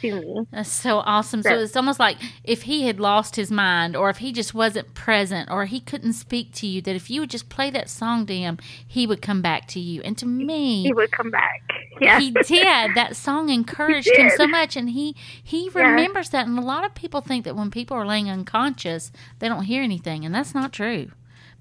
to 0.00 0.20
me. 0.20 0.46
That's 0.50 0.70
so 0.70 0.98
awesome. 0.98 1.42
So 1.42 1.50
Yeah. 1.54 1.62
it's 1.62 1.76
almost 1.76 1.98
like 2.00 2.16
if 2.44 2.62
he 2.62 2.84
had 2.86 3.00
lost 3.00 3.36
his 3.36 3.50
mind 3.50 3.96
or 3.96 4.10
if 4.10 4.18
he 4.18 4.32
just 4.32 4.54
wasn't 4.54 4.94
present 4.94 5.50
or 5.50 5.64
he 5.66 5.80
couldn't 5.80 6.14
speak 6.14 6.52
to 6.54 6.66
you, 6.66 6.80
that 6.82 6.94
if 6.96 7.10
you 7.10 7.20
would 7.20 7.30
just 7.30 7.48
play 7.48 7.70
that 7.70 7.88
song 7.88 8.26
to 8.26 8.36
him, 8.36 8.58
he 8.86 9.06
would 9.06 9.22
come 9.22 9.42
back 9.42 9.66
to 9.68 9.80
you. 9.80 10.02
And 10.02 10.16
to 10.18 10.26
me, 10.26 10.82
He 10.84 10.92
would 10.92 11.10
come 11.12 11.30
back. 11.30 11.62
Yeah. 12.00 12.18
he 12.20 12.30
did. 12.30 12.94
That 12.94 13.16
song 13.16 13.48
encouraged 13.60 14.10
him 14.16 14.30
so 14.36 14.46
much 14.46 14.76
and 14.76 14.90
he 14.90 15.14
he 15.42 15.68
remembers 15.70 16.30
that 16.30 16.46
and 16.46 16.58
a 16.58 16.62
lot 16.62 16.84
of 16.84 16.94
people 16.94 17.20
think 17.20 17.44
that 17.44 17.56
when 17.56 17.70
people 17.70 17.96
are 17.96 18.06
laying 18.06 18.30
unconscious, 18.30 19.12
they 19.38 19.48
don't 19.48 19.64
hear 19.64 19.82
anything 19.82 20.24
and 20.24 20.34
that's 20.34 20.54
not 20.54 20.72
true. 20.72 21.10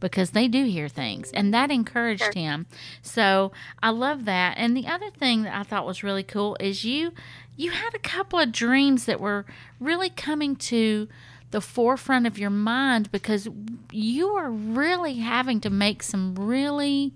Because 0.01 0.29
they 0.29 0.48
do 0.48 0.63
hear 0.63 0.88
things, 0.88 1.29
and 1.34 1.53
that 1.53 1.69
encouraged 1.69 2.34
him. 2.34 2.67
So 3.01 3.51
I 3.84 3.89
love 3.89 4.24
that. 4.24 4.53
And 4.58 4.74
the 4.77 4.88
other 4.88 5.10
thing 5.10 5.43
that 5.43 5.53
I 5.53 5.63
thought 5.63 5.86
was 5.86 6.03
really 6.03 6.24
cool 6.24 6.55
is 6.62 6.86
you, 6.86 7.12
you 7.60 7.72
had 7.72 7.94
a 7.94 8.00
couple 8.00 8.39
of 8.39 8.54
dreams 8.54 9.04
that 9.04 9.20
were 9.20 9.46
really 9.82 10.10
coming 10.10 10.56
to 10.56 11.10
the 11.51 11.60
forefront 11.60 12.25
of 12.25 12.39
your 12.39 12.50
mind 12.50 13.12
because 13.12 13.50
you 13.92 14.30
are 14.30 14.50
really 14.50 15.16
having 15.16 15.60
to 15.60 15.70
make 15.70 16.01
some 16.01 16.36
really 16.36 17.12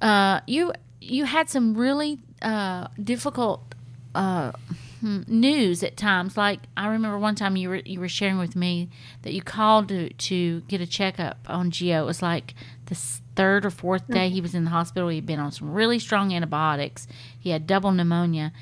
uh, 0.00 0.40
you 0.46 0.72
you 0.98 1.26
had 1.26 1.50
some 1.50 1.74
really 1.74 2.20
uh, 2.40 2.88
difficult 3.02 3.74
uh, 4.14 4.52
hmm, 5.00 5.24
news 5.26 5.82
at 5.82 5.98
times. 5.98 6.38
Like 6.38 6.60
I 6.74 6.88
remember 6.88 7.18
one 7.18 7.34
time 7.34 7.56
you 7.56 7.68
were 7.68 7.82
you 7.84 8.00
were 8.00 8.08
sharing 8.08 8.38
with 8.38 8.56
me 8.56 8.88
that 9.24 9.34
you 9.34 9.42
called 9.42 9.88
to 9.90 10.08
to 10.08 10.60
get 10.62 10.80
a 10.80 10.86
checkup 10.86 11.36
on 11.46 11.70
Geo. 11.70 12.04
It 12.04 12.06
was 12.06 12.22
like 12.22 12.54
the 12.86 12.94
third 13.40 13.64
or 13.66 13.70
fourth 13.70 14.06
day 14.08 14.28
he 14.28 14.40
was 14.40 14.54
in 14.54 14.64
the 14.64 14.70
hospital. 14.70 15.08
He'd 15.08 15.26
been 15.26 15.40
on 15.40 15.52
some 15.52 15.72
really 15.72 15.98
strong 15.98 16.32
antibiotics. 16.32 17.06
He 17.38 17.50
had 17.50 17.66
double 17.66 17.90
pneumonia, 17.92 18.52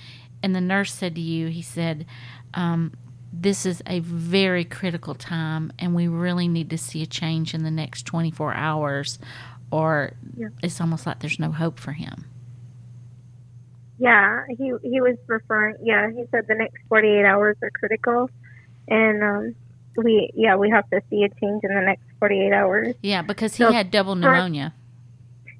and 0.43 0.55
the 0.55 0.61
nurse 0.61 0.93
said 0.95 1.15
to 1.17 1.21
you, 1.21 1.49
he 1.49 1.63
said. 1.63 2.07
Um, 2.55 2.93
this 3.31 3.67
is 3.67 3.83
a 3.87 3.99
very 4.01 4.65
critical 4.65 5.15
time, 5.15 5.71
and 5.79 5.95
we 5.95 6.09
really 6.09 6.49
need 6.49 6.71
to 6.71 6.79
see 6.79 7.03
a 7.03 7.07
change 7.07 7.53
in 7.55 7.63
the 7.63 7.71
next 7.71 8.05
24 8.07 8.55
hours, 8.55 9.19
or 9.71 10.13
Yeah. 10.35 10.49
it's 10.63 10.81
almost 10.81 11.07
like 11.07 11.19
there's 11.21 11.39
no 11.39 11.53
hope 11.53 11.79
for 11.79 11.93
him. 11.93 12.25
Yeah, 13.99 14.45
he 14.49 14.73
he 14.83 15.01
was 15.01 15.17
referring. 15.27 15.77
Yeah, 15.83 16.09
he 16.11 16.25
said 16.31 16.47
the 16.49 16.55
next 16.55 16.77
48 16.89 17.25
hours 17.25 17.57
are 17.63 17.71
critical, 17.79 18.31
and 18.89 19.23
um, 19.23 19.55
we 19.97 20.31
yeah 20.35 20.57
we 20.57 20.71
have 20.71 20.89
to 20.91 21.01
see 21.11 21.25
a 21.25 21.29
change 21.41 21.63
in 21.65 21.75
the 21.75 21.81
next 21.83 22.05
48 22.19 22.53
hours. 22.53 22.95
Yeah, 23.03 23.23
because 23.23 23.55
he 23.55 23.65
So, 23.65 23.73
had 23.73 23.91
double 23.91 24.15
pneumonia. 24.15 24.75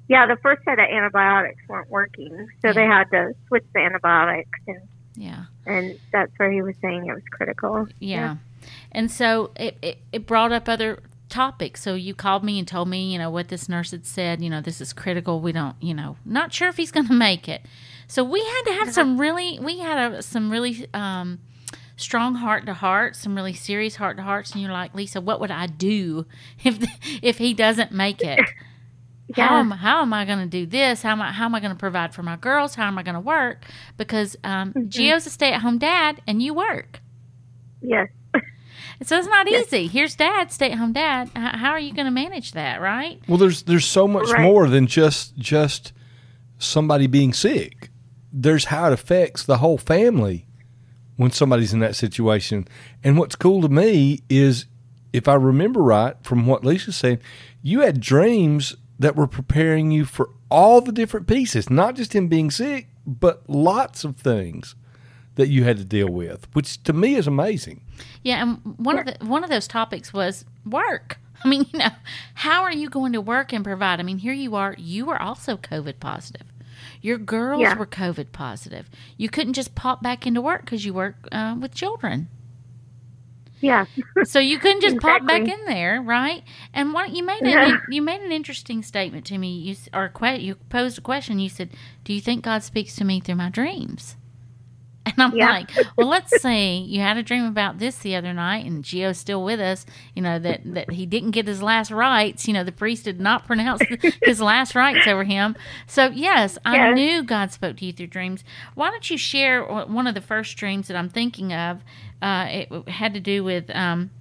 Yeah, 0.07 0.25
the 0.25 0.37
first 0.37 0.63
set 0.63 0.79
of 0.79 0.85
antibiotics 0.89 1.61
weren't 1.67 1.89
working, 1.89 2.47
so 2.61 2.73
they 2.73 2.85
had 2.85 3.05
to 3.11 3.35
switch 3.47 3.63
the 3.73 3.79
antibiotics, 3.81 4.59
and 4.67 4.81
Yeah. 5.15 5.43
and 5.67 5.99
that's 6.11 6.31
where 6.37 6.51
he 6.51 6.61
was 6.61 6.75
saying 6.81 7.05
it 7.05 7.13
was 7.13 7.23
critical. 7.31 7.87
Yeah. 7.99 8.37
And 8.91 9.11
so 9.11 9.51
it, 9.55 9.77
it, 9.81 9.97
it 10.11 10.25
brought 10.25 10.51
up 10.51 10.67
other 10.67 10.99
topics. 11.29 11.81
So 11.83 11.93
you 11.93 12.15
called 12.15 12.43
me 12.43 12.57
and 12.57 12.67
told 12.67 12.87
me, 12.89 13.11
you 13.13 13.19
know, 13.19 13.29
what 13.29 13.49
this 13.49 13.69
nurse 13.69 13.91
had 13.91 14.05
said, 14.07 14.41
you 14.41 14.49
know, 14.49 14.61
this 14.61 14.81
is 14.81 14.93
critical. 14.93 15.39
We 15.41 15.51
don't, 15.51 15.75
you 15.79 15.93
know, 15.93 16.17
not 16.25 16.51
sure 16.53 16.69
if 16.69 16.77
he's 16.77 16.91
going 16.91 17.07
to 17.07 17.13
make 17.13 17.47
it. 17.47 17.61
So 18.07 18.23
we 18.23 18.39
had 18.39 18.61
to 18.63 18.73
have 18.73 18.91
some 18.93 19.19
really, 19.21 19.59
we 19.59 19.77
had 19.77 20.13
a, 20.13 20.21
some 20.23 20.49
really 20.51 20.87
um, 20.95 21.39
strong 21.99 22.35
heart 22.35 22.65
to 22.65 22.73
heart, 22.73 23.15
some 23.15 23.35
really 23.35 23.53
serious 23.53 23.95
heart 23.97 24.17
to 24.17 24.23
hearts. 24.23 24.51
And 24.51 24.61
you're 24.61 24.71
like, 24.71 24.93
Lisa, 24.95 25.21
what 25.21 25.39
would 25.39 25.51
I 25.51 25.67
do 25.67 26.25
if, 26.63 26.77
if 27.21 27.37
he 27.37 27.53
doesn't 27.53 27.91
make 27.91 28.21
it? 28.21 28.39
How 29.35 29.57
am, 29.57 29.69
how 29.69 30.01
am 30.01 30.11
I 30.11 30.25
going 30.25 30.39
to 30.39 30.47
do 30.47 30.65
this? 30.65 31.03
How 31.03 31.11
am 31.11 31.21
I, 31.21 31.31
how 31.31 31.45
am 31.45 31.53
I 31.53 31.59
going 31.59 31.71
to 31.71 31.77
provide 31.77 32.15
for 32.15 32.23
my 32.23 32.35
girls? 32.35 32.73
How 32.73 32.87
am 32.87 32.97
I 32.97 33.03
going 33.03 33.13
to 33.13 33.19
work? 33.21 33.63
Because 33.95 34.35
um, 34.43 34.73
Gio's 34.73 35.27
a 35.27 35.29
stay 35.29 35.51
at 35.53 35.61
home 35.61 35.77
dad 35.77 36.19
and 36.25 36.41
you 36.41 36.55
work. 36.55 36.99
Yes. 37.81 38.07
So 39.03 39.17
it's 39.17 39.27
not 39.27 39.47
easy. 39.47 39.87
Here's 39.87 40.15
dad, 40.15 40.51
stay 40.51 40.71
at 40.71 40.77
home 40.77 40.91
dad. 40.93 41.27
H- 41.37 41.55
How 41.55 41.69
are 41.69 41.79
you 41.79 41.93
going 41.93 42.05
to 42.05 42.11
manage 42.11 42.51
that, 42.51 42.81
right? 42.81 43.21
Well, 43.29 43.37
there's 43.37 43.63
there's 43.63 43.85
so 43.85 44.07
much 44.09 44.29
Right. 44.29 44.41
more 44.41 44.67
than 44.67 44.87
just 44.87 45.37
just 45.37 45.93
somebody 46.57 47.07
being 47.07 47.31
sick. 47.31 47.91
There's 48.33 48.65
how 48.65 48.87
it 48.87 48.93
affects 48.93 49.43
the 49.45 49.59
whole 49.59 49.77
family 49.77 50.47
when 51.19 51.31
somebody's 51.31 51.73
in 51.73 51.81
that 51.81 51.97
situation. 51.97 52.65
And 53.03 53.17
what's 53.17 53.35
cool 53.35 53.61
to 53.63 53.67
me 53.67 54.21
is, 54.29 54.67
if 55.11 55.27
I 55.27 55.33
remember 55.33 55.81
right 55.81 56.15
from 56.23 56.45
what 56.45 56.63
Lisa's 56.63 56.95
saying, 56.95 57.19
you 57.61 57.81
had 57.81 57.99
dreams 57.99 58.77
that 58.97 59.17
were 59.17 59.27
preparing 59.27 59.91
you 59.91 60.05
for 60.05 60.29
all 60.49 60.79
the 60.79 60.93
different 60.93 61.27
pieces, 61.27 61.69
not 61.69 61.97
just 61.97 62.15
him 62.15 62.29
being 62.29 62.49
sick, 62.49 62.87
but 63.05 63.43
lots 63.49 64.05
of 64.05 64.15
things 64.15 64.75
that 65.35 65.49
you 65.49 65.65
had 65.65 65.75
to 65.75 65.83
deal 65.83 66.07
with, 66.07 66.47
which 66.53 66.81
to 66.83 66.93
me 66.93 67.15
is 67.15 67.27
amazing. 67.27 67.81
Yeah, 68.23 68.41
and 68.41 68.77
one 68.77 68.97
of 68.97 69.05
the 69.05 69.17
one 69.25 69.43
of 69.43 69.49
those 69.49 69.67
topics 69.67 70.13
was 70.13 70.45
work. 70.65 71.19
I 71.43 71.49
mean, 71.49 71.65
you 71.73 71.79
know, 71.79 71.89
how 72.35 72.61
are 72.63 72.71
you 72.71 72.89
going 72.89 73.11
to 73.11 73.19
work 73.19 73.51
and 73.51 73.61
provide? 73.61 73.99
I 73.99 74.03
mean, 74.03 74.19
here 74.19 74.31
you 74.31 74.55
are. 74.55 74.73
You 74.77 75.09
are 75.09 75.21
also 75.21 75.57
COVID 75.57 75.99
positive. 75.99 76.48
Your 77.01 77.17
girls 77.17 77.61
Yeah. 77.61 77.77
were 77.77 77.85
COVID 77.85 78.31
positive. 78.31 78.89
You 79.17 79.29
couldn't 79.29 79.53
just 79.53 79.75
pop 79.75 80.01
back 80.03 80.27
into 80.27 80.41
work 80.41 80.65
because 80.65 80.85
you 80.85 80.93
work 80.93 81.15
uh, 81.31 81.55
with 81.59 81.73
children. 81.73 82.27
Yeah. 83.61 83.85
So 84.23 84.39
you 84.39 84.57
couldn't 84.57 84.81
just 84.81 84.99
pop 84.99 85.25
back 85.25 85.41
in 85.41 85.65
there, 85.65 86.01
right? 86.01 86.43
And 86.73 86.93
what 86.93 87.11
you 87.11 87.23
made 87.23 87.41
an, 87.41 87.81
you 87.89 88.01
made 88.01 88.21
an 88.21 88.31
interesting 88.31 88.83
statement 88.83 89.25
to 89.27 89.37
me. 89.37 89.57
You 89.57 89.75
or 89.93 90.11
you 90.35 90.55
posed 90.69 90.97
a 90.97 91.01
question. 91.01 91.39
You 91.39 91.49
said, 91.49 91.69
"Do 92.05 92.13
you 92.13 92.21
think 92.21 92.43
God 92.43 92.63
speaks 92.63 92.95
to 92.95 93.03
me 93.03 93.19
through 93.19 93.35
my 93.35 93.49
dreams?" 93.49 94.15
And 95.17 95.33
I'm 95.33 95.37
Yeah. 95.37 95.45
like, 95.45 95.71
"Well, 95.97 96.07
let's 96.07 96.31
see. 96.31 96.77
You 96.79 97.01
had 97.01 97.17
a 97.17 97.23
dream 97.23 97.45
about 97.45 97.79
this 97.79 97.97
the 97.97 98.15
other 98.15 98.33
night, 98.33 98.65
and 98.65 98.83
Gio's 98.83 99.17
still 99.17 99.43
with 99.43 99.59
us. 99.59 99.85
You 100.15 100.21
know 100.21 100.39
that 100.39 100.61
that 100.65 100.91
he 100.91 101.05
didn't 101.05 101.31
get 101.31 101.47
his 101.47 101.61
last 101.61 101.91
rites. 101.91 102.47
You 102.47 102.53
know 102.53 102.63
the 102.63 102.71
priest 102.71 103.05
did 103.05 103.19
not 103.19 103.45
pronounce 103.45 103.85
his 104.23 104.41
last 104.41 104.75
rites 104.75 105.07
over 105.07 105.23
him. 105.23 105.55
So 105.87 106.07
yes, 106.07 106.57
I 106.65 106.77
knew 106.79 107.23
God 107.23 107.51
spoke 107.51 107.77
to 107.77 107.85
you 107.85 107.93
through 107.93 108.07
dreams. 108.07 108.43
Why 108.75 108.89
don't 108.91 109.09
you 109.09 109.17
share 109.17 109.63
one 109.63 110.07
of 110.07 110.13
the 110.15 110.21
first 110.21 110.57
dreams 110.57 110.87
that 110.87 110.97
I'm 110.97 111.09
thinking 111.09 111.53
of? 111.53 111.81
Uh, 112.21 112.47
it 112.49 112.89
had 112.89 113.13
to 113.13 113.19
do 113.19 113.43
with 113.43 113.69
um, 113.75 114.11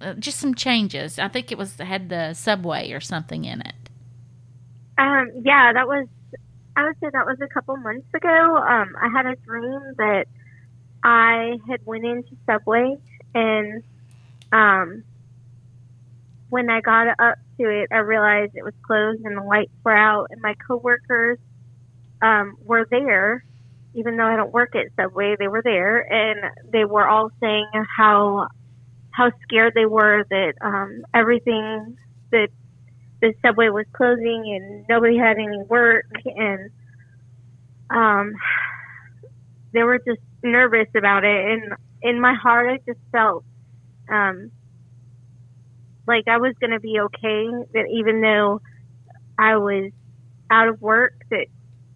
uh, 0.00 0.14
just 0.14 0.38
some 0.38 0.54
changes. 0.54 1.18
I 1.18 1.28
think 1.28 1.50
it 1.50 1.58
was 1.58 1.76
had 1.78 2.08
the 2.08 2.34
subway 2.34 2.92
or 2.92 3.00
something 3.00 3.44
in 3.44 3.60
it. 3.62 3.74
Um, 4.98 5.30
yeah, 5.44 5.72
that 5.72 5.86
was, 5.86 6.06
I 6.76 6.84
would 6.84 6.96
say 7.00 7.08
that 7.12 7.26
was 7.26 7.38
a 7.40 7.48
couple 7.48 7.76
months 7.76 8.06
ago. 8.14 8.56
Um, 8.56 8.94
I 9.00 9.08
had 9.08 9.26
a 9.26 9.36
dream 9.36 9.80
that 9.98 10.26
I 11.02 11.58
had 11.68 11.84
went 11.84 12.04
into 12.04 12.36
Subway 12.46 12.96
and, 13.34 13.82
um, 14.52 15.04
when 16.48 16.68
I 16.68 16.80
got 16.80 17.08
up 17.08 17.38
to 17.58 17.68
it, 17.68 17.88
I 17.92 17.98
realized 17.98 18.52
it 18.56 18.64
was 18.64 18.74
closed 18.82 19.24
and 19.24 19.36
the 19.36 19.42
lights 19.42 19.72
were 19.84 19.96
out 19.96 20.28
and 20.30 20.40
my 20.42 20.54
coworkers, 20.66 21.38
um, 22.22 22.56
were 22.64 22.86
there. 22.90 23.44
Even 23.94 24.16
though 24.16 24.26
I 24.26 24.36
don't 24.36 24.52
work 24.52 24.74
at 24.76 24.86
Subway, 24.96 25.36
they 25.38 25.48
were 25.48 25.62
there 25.62 26.00
and 26.00 26.52
they 26.72 26.84
were 26.84 27.08
all 27.08 27.30
saying 27.40 27.68
how, 27.96 28.48
how 29.10 29.32
scared 29.42 29.74
they 29.74 29.86
were 29.86 30.24
that, 30.30 30.54
um, 30.60 31.04
everything 31.14 31.96
that 32.30 32.48
the 33.20 33.34
subway 33.42 33.68
was 33.68 33.86
closing 33.92 34.54
and 34.54 34.84
nobody 34.88 35.16
had 35.16 35.36
any 35.38 35.62
work 35.68 36.06
and 36.24 36.70
um 37.90 38.32
they 39.72 39.82
were 39.82 39.98
just 39.98 40.20
nervous 40.42 40.88
about 40.96 41.24
it. 41.24 41.46
And 41.46 41.74
in 42.02 42.20
my 42.20 42.34
heart 42.34 42.68
I 42.68 42.78
just 42.86 43.00
felt 43.12 43.44
um 44.08 44.50
like 46.06 46.26
I 46.26 46.38
was 46.38 46.54
going 46.60 46.72
to 46.72 46.80
be 46.80 46.98
okay 46.98 47.46
that 47.72 47.86
even 47.92 48.20
though 48.20 48.60
I 49.38 49.56
was 49.56 49.92
out 50.50 50.68
of 50.68 50.82
work 50.82 51.14
that 51.30 51.46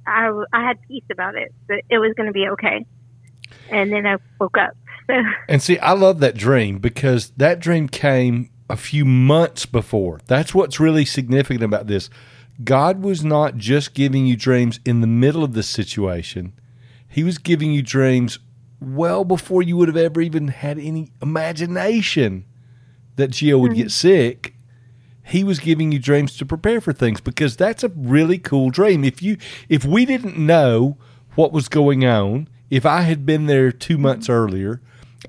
I, 0.07 0.31
I 0.53 0.65
had 0.65 0.79
peace 0.87 1.05
about 1.11 1.35
it 1.35 1.53
that 1.69 1.83
it 1.91 1.99
was 1.99 2.13
going 2.17 2.29
to 2.29 2.33
be 2.33 2.49
okay. 2.51 2.85
And 3.71 3.93
then 3.93 4.07
I 4.07 4.17
woke 4.41 4.57
up. 4.59 4.77
And 5.49 5.61
see, 5.63 5.79
I 5.81 5.93
love 5.93 6.21
that 6.21 6.35
dream 6.35 6.79
because 6.79 7.31
that 7.37 7.61
dream 7.61 7.89
came 7.89 8.49
a 8.69 8.77
few 8.77 9.05
months 9.05 9.67
before. 9.67 10.21
That's 10.27 10.55
what's 10.55 10.81
really 10.81 11.05
significant 11.05 11.63
about 11.63 11.87
this. 11.87 12.09
God 12.63 13.03
was 13.03 13.25
not 13.25 13.57
just 13.57 13.95
giving 13.95 14.27
you 14.27 14.37
dreams 14.37 14.81
in 14.85 15.01
the 15.01 15.07
middle 15.07 15.43
of 15.43 15.55
this 15.55 15.69
situation, 15.69 16.53
He 17.15 17.23
was 17.23 17.39
giving 17.39 17.71
you 17.71 17.81
dreams 17.81 18.41
well 18.81 19.25
before 19.25 19.63
you 19.63 19.77
would 19.77 19.87
have 19.87 19.97
ever 19.97 20.21
even 20.21 20.49
had 20.49 20.81
any 20.81 21.13
imagination 21.23 22.45
that 23.15 23.31
Gio 23.31 23.61
would 23.61 23.75
get 23.75 23.87
mm-hmm. 23.87 23.89
sick. 23.91 24.57
He 25.23 25.45
was 25.45 25.61
giving 25.61 25.93
you 25.93 26.01
dreams 26.01 26.37
to 26.39 26.45
prepare 26.45 26.81
for 26.81 26.93
things 26.93 27.21
because 27.21 27.57
that's 27.57 27.85
a 27.85 27.93
really 27.95 28.37
cool 28.37 28.71
dream. 28.71 29.05
If 29.05 29.23
you 29.23 29.37
if 29.69 29.85
we 29.85 30.05
didn't 30.05 30.37
know 30.37 30.99
what 31.37 31.53
was 31.53 31.69
going 31.69 32.05
on, 32.05 32.49
if 32.69 32.85
I 32.85 33.03
had 33.03 33.25
been 33.25 33.47
there 33.47 33.71
2 33.71 33.97
months 33.97 34.27
mm-hmm. 34.27 34.35
earlier, 34.35 34.83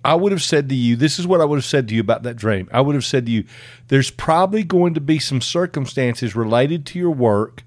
I 0.03 0.15
would 0.15 0.31
have 0.31 0.43
said 0.43 0.69
to 0.69 0.75
you, 0.75 0.95
this 0.95 1.19
is 1.19 1.27
what 1.27 1.41
I 1.41 1.45
would 1.45 1.57
have 1.57 1.65
said 1.65 1.87
to 1.87 1.95
you 1.95 2.01
about 2.01 2.23
that 2.23 2.35
dream. 2.35 2.67
I 2.71 2.81
would 2.81 2.95
have 2.95 3.05
said 3.05 3.25
to 3.25 3.31
you, 3.31 3.45
there's 3.87 4.11
probably 4.11 4.63
going 4.63 4.93
to 4.95 5.01
be 5.01 5.19
some 5.19 5.41
circumstances 5.41 6.35
related 6.35 6.85
to 6.87 6.99
your 6.99 7.11
work 7.11 7.63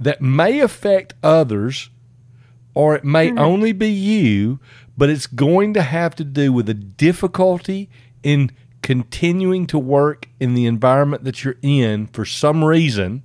that 0.00 0.20
may 0.20 0.60
affect 0.60 1.14
others 1.22 1.90
or 2.74 2.94
it 2.94 3.04
may 3.04 3.28
mm-hmm. 3.28 3.38
only 3.38 3.72
be 3.72 3.88
you, 3.88 4.60
but 4.96 5.10
it's 5.10 5.26
going 5.26 5.74
to 5.74 5.82
have 5.82 6.14
to 6.16 6.24
do 6.24 6.52
with 6.52 6.68
a 6.68 6.74
difficulty 6.74 7.90
in 8.22 8.50
continuing 8.82 9.66
to 9.66 9.78
work 9.78 10.28
in 10.38 10.54
the 10.54 10.66
environment 10.66 11.24
that 11.24 11.42
you're 11.42 11.58
in 11.62 12.06
for 12.06 12.24
some 12.24 12.64
reason. 12.64 13.22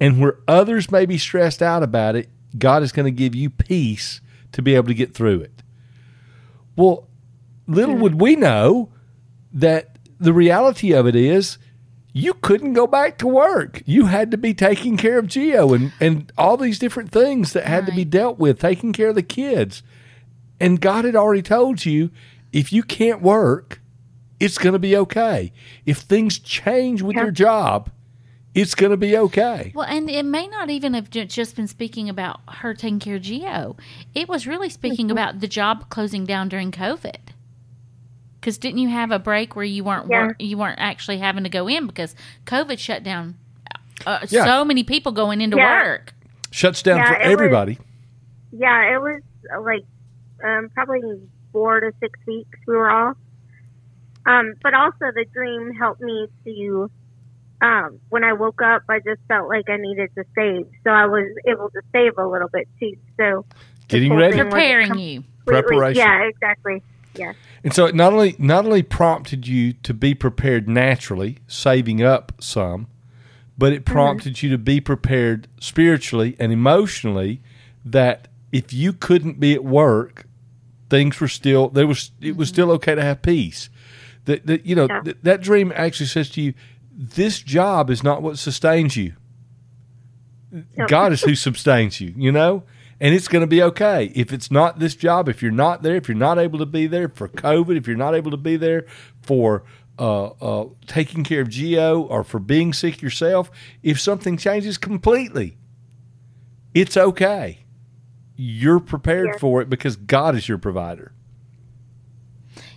And 0.00 0.20
where 0.20 0.38
others 0.48 0.90
may 0.90 1.06
be 1.06 1.16
stressed 1.16 1.62
out 1.62 1.84
about 1.84 2.16
it, 2.16 2.28
God 2.58 2.82
is 2.82 2.90
going 2.90 3.06
to 3.06 3.16
give 3.16 3.36
you 3.36 3.50
peace 3.50 4.20
to 4.50 4.62
be 4.62 4.74
able 4.74 4.88
to 4.88 4.94
get 4.94 5.14
through 5.14 5.40
it. 5.42 5.61
Well, 6.76 7.08
little 7.66 7.96
would 7.96 8.20
we 8.20 8.36
know 8.36 8.90
that 9.52 9.98
the 10.18 10.32
reality 10.32 10.92
of 10.92 11.06
it 11.06 11.14
is 11.16 11.58
you 12.12 12.34
couldn't 12.34 12.74
go 12.74 12.86
back 12.86 13.18
to 13.18 13.26
work. 13.26 13.82
You 13.86 14.06
had 14.06 14.30
to 14.30 14.36
be 14.36 14.54
taking 14.54 14.96
care 14.96 15.18
of 15.18 15.26
Geo 15.26 15.72
and, 15.72 15.92
and 16.00 16.30
all 16.36 16.56
these 16.56 16.78
different 16.78 17.10
things 17.10 17.52
that 17.54 17.64
had 17.66 17.86
to 17.86 17.92
be 17.92 18.04
dealt 18.04 18.38
with, 18.38 18.58
taking 18.60 18.92
care 18.92 19.08
of 19.08 19.14
the 19.14 19.22
kids. 19.22 19.82
And 20.60 20.80
God 20.80 21.04
had 21.04 21.16
already 21.16 21.42
told 21.42 21.84
you 21.84 22.10
if 22.52 22.72
you 22.72 22.82
can't 22.82 23.22
work, 23.22 23.80
it's 24.38 24.58
going 24.58 24.74
to 24.74 24.78
be 24.78 24.96
okay. 24.96 25.52
If 25.86 25.98
things 25.98 26.38
change 26.38 27.00
with 27.02 27.16
Yeah. 27.16 27.22
your 27.22 27.30
job, 27.32 27.90
it's 28.54 28.74
going 28.74 28.90
to 28.90 28.96
be 28.96 29.16
okay. 29.16 29.72
Well, 29.74 29.86
and 29.86 30.10
it 30.10 30.24
may 30.24 30.46
not 30.46 30.68
even 30.70 30.94
have 30.94 31.08
just 31.10 31.56
been 31.56 31.66
speaking 31.68 32.08
about 32.08 32.40
her 32.48 32.74
taking 32.74 32.98
care 32.98 33.16
of 33.16 33.22
Geo. 33.22 33.76
It 34.14 34.28
was 34.28 34.46
really 34.46 34.68
speaking 34.68 35.10
about 35.10 35.40
the 35.40 35.48
job 35.48 35.88
closing 35.88 36.24
down 36.26 36.48
during 36.48 36.70
COVID. 36.70 37.16
Because 38.40 38.58
didn't 38.58 38.78
you 38.78 38.88
have 38.88 39.10
a 39.10 39.18
break 39.18 39.54
where 39.54 39.64
you 39.64 39.84
weren't 39.84 40.08
Yeah. 40.10 40.24
wor- 40.26 40.36
you 40.38 40.58
weren't 40.58 40.80
actually 40.80 41.18
having 41.18 41.44
to 41.44 41.48
go 41.50 41.68
in 41.68 41.86
because 41.86 42.14
COVID 42.46 42.78
shut 42.78 43.02
down 43.02 43.36
uh, 44.04 44.26
Yeah. 44.28 44.44
so 44.44 44.64
many 44.64 44.82
people 44.82 45.12
going 45.12 45.40
into 45.40 45.56
Yeah. 45.56 45.84
work. 45.84 46.12
Shuts 46.50 46.82
down 46.82 46.98
Yeah, 46.98 47.08
for 47.08 47.14
it 47.14 47.18
was- 47.24 47.32
everybody. 47.32 47.78
yeah, 48.50 48.94
it 48.94 49.00
was 49.00 49.22
uh, 49.54 49.60
like 49.60 49.84
um, 50.44 50.70
probably 50.74 51.00
four 51.52 51.78
to 51.80 51.92
six 52.00 52.18
weeks 52.26 52.58
we 52.66 52.74
were 52.74 52.90
off. 52.90 53.16
Um, 54.26 54.54
but 54.62 54.74
also 54.74 55.12
the 55.14 55.24
dream 55.32 55.72
helped 55.74 56.00
me 56.00 56.26
to. 56.44 56.90
Um, 57.62 58.00
when 58.08 58.24
I 58.24 58.32
woke 58.32 58.60
up, 58.60 58.82
I 58.88 58.98
just 58.98 59.20
felt 59.28 59.48
like 59.48 59.70
I 59.70 59.76
needed 59.76 60.10
to 60.16 60.24
save, 60.34 60.66
so 60.84 60.90
I 60.90 61.06
was 61.06 61.26
able 61.46 61.70
to 61.70 61.80
save 61.92 62.18
a 62.18 62.26
little 62.26 62.48
bit 62.52 62.68
too. 62.80 62.96
So 63.16 63.44
Getting 63.88 64.14
ready. 64.14 64.36
Preparing 64.38 64.98
you. 64.98 65.24
Preparation. 65.46 65.98
Yeah, 66.02 66.22
exactly. 66.24 66.82
Yeah. 67.14 67.34
And 67.62 67.72
so 67.74 67.86
it 67.86 67.94
not 67.94 68.12
only 68.12 68.34
not 68.38 68.64
only 68.64 68.82
prompted 68.82 69.46
you 69.46 69.74
to 69.74 69.94
be 69.94 70.14
prepared 70.14 70.68
naturally, 70.68 71.38
saving 71.46 72.02
up 72.02 72.32
some, 72.40 72.88
but 73.58 73.72
it 73.72 73.84
prompted 73.84 74.42
you 74.42 74.50
to 74.50 74.58
be 74.58 74.80
prepared 74.80 75.46
spiritually 75.60 76.34
and 76.40 76.52
emotionally 76.52 77.40
that 77.84 78.28
if 78.50 78.72
you 78.72 78.92
couldn't 78.92 79.38
be 79.38 79.52
at 79.54 79.62
work, 79.64 80.26
things 80.90 81.20
were 81.20 81.28
still 81.28 81.68
there 81.68 81.86
was 81.86 82.10
it 82.20 82.36
was 82.36 82.48
still 82.48 82.70
okay 82.72 82.94
to 82.94 83.02
have 83.02 83.22
peace. 83.22 83.68
That, 84.24 84.46
that 84.46 84.64
you 84.64 84.74
know 84.74 84.86
Yeah. 84.88 85.00
th- 85.02 85.16
that 85.22 85.40
dream 85.42 85.72
actually 85.74 86.06
says 86.06 86.30
to 86.30 86.40
you, 86.40 86.54
this 86.94 87.40
job 87.40 87.90
is 87.90 88.02
not 88.02 88.22
what 88.22 88.38
sustains 88.38 88.96
you. 88.96 89.14
Yep. 90.76 90.88
God 90.88 91.12
is 91.12 91.22
who 91.22 91.34
sustains 91.34 92.00
you, 92.00 92.12
you 92.16 92.30
know? 92.30 92.64
And 93.00 93.14
it's 93.14 93.26
going 93.26 93.40
to 93.40 93.46
be 93.48 93.62
okay. 93.62 94.12
If 94.14 94.32
it's 94.32 94.50
not 94.50 94.78
this 94.78 94.94
job, 94.94 95.28
if 95.28 95.42
you're 95.42 95.50
not 95.50 95.82
there, 95.82 95.96
if 95.96 96.08
you're 96.08 96.16
not 96.16 96.38
able 96.38 96.58
to 96.58 96.66
be 96.66 96.86
there 96.86 97.08
for 97.08 97.26
COVID, 97.28 97.76
if 97.76 97.86
you're 97.88 97.96
not 97.96 98.14
able 98.14 98.30
to 98.30 98.36
be 98.36 98.56
there 98.56 98.84
for 99.22 99.64
uh, 99.98 100.26
uh, 100.26 100.68
taking 100.86 101.24
care 101.24 101.40
of 101.40 101.48
Geo 101.48 102.02
or 102.02 102.22
for 102.22 102.38
being 102.38 102.72
sick 102.72 103.02
yourself, 103.02 103.50
if 103.82 104.00
something 104.00 104.36
changes 104.36 104.78
completely, 104.78 105.56
it's 106.74 106.96
okay. 106.96 107.58
You're 108.36 108.80
prepared 108.80 109.28
Yes. 109.32 109.40
for 109.40 109.60
it 109.62 109.68
because 109.68 109.96
God 109.96 110.36
is 110.36 110.48
your 110.48 110.58
provider. 110.58 111.12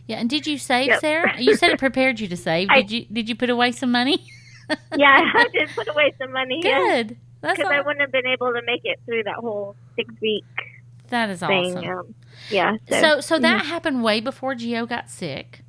Yeah, 0.08 0.18
and 0.18 0.30
did 0.30 0.46
you 0.46 0.58
save, 0.58 0.88
Yep. 0.88 1.00
Sarah? 1.00 1.42
You 1.42 1.56
said 1.56 1.72
it 1.72 1.80
prepared 1.80 2.20
you 2.20 2.28
to 2.28 2.38
save. 2.38 2.70
I- 2.70 2.82
Did 2.82 2.92
you 2.92 3.06
did 3.12 3.30
you 3.30 3.36
put 3.36 3.50
away 3.50 3.72
some 3.72 3.92
money? 3.92 4.24
Yeah, 4.98 5.32
I 5.36 5.48
did 5.54 5.70
put 5.76 5.88
away 5.88 6.12
some 6.20 6.32
money. 6.32 6.60
Good. 6.60 7.18
Because 7.40 7.60
I 7.70 7.78
all, 7.78 7.84
wouldn't 7.86 8.02
have 8.02 8.12
been 8.12 8.26
able 8.26 8.52
to 8.52 8.62
make 8.66 8.82
it 8.84 9.00
through 9.06 9.22
that 9.26 9.36
whole 9.36 9.76
six 9.96 10.12
week 10.22 10.44
that 11.10 11.30
is 11.30 11.42
thing. 11.42 11.78
awesome. 11.78 11.88
Um, 12.00 12.16
yeah. 12.50 12.78
So, 12.90 13.00
So 13.00 13.22
so 13.22 13.40
that 13.40 13.64
happened 13.68 14.04
way 14.04 14.22
before 14.22 14.56
Geo 14.56 14.88
got 14.88 15.08
sick. 15.12 15.62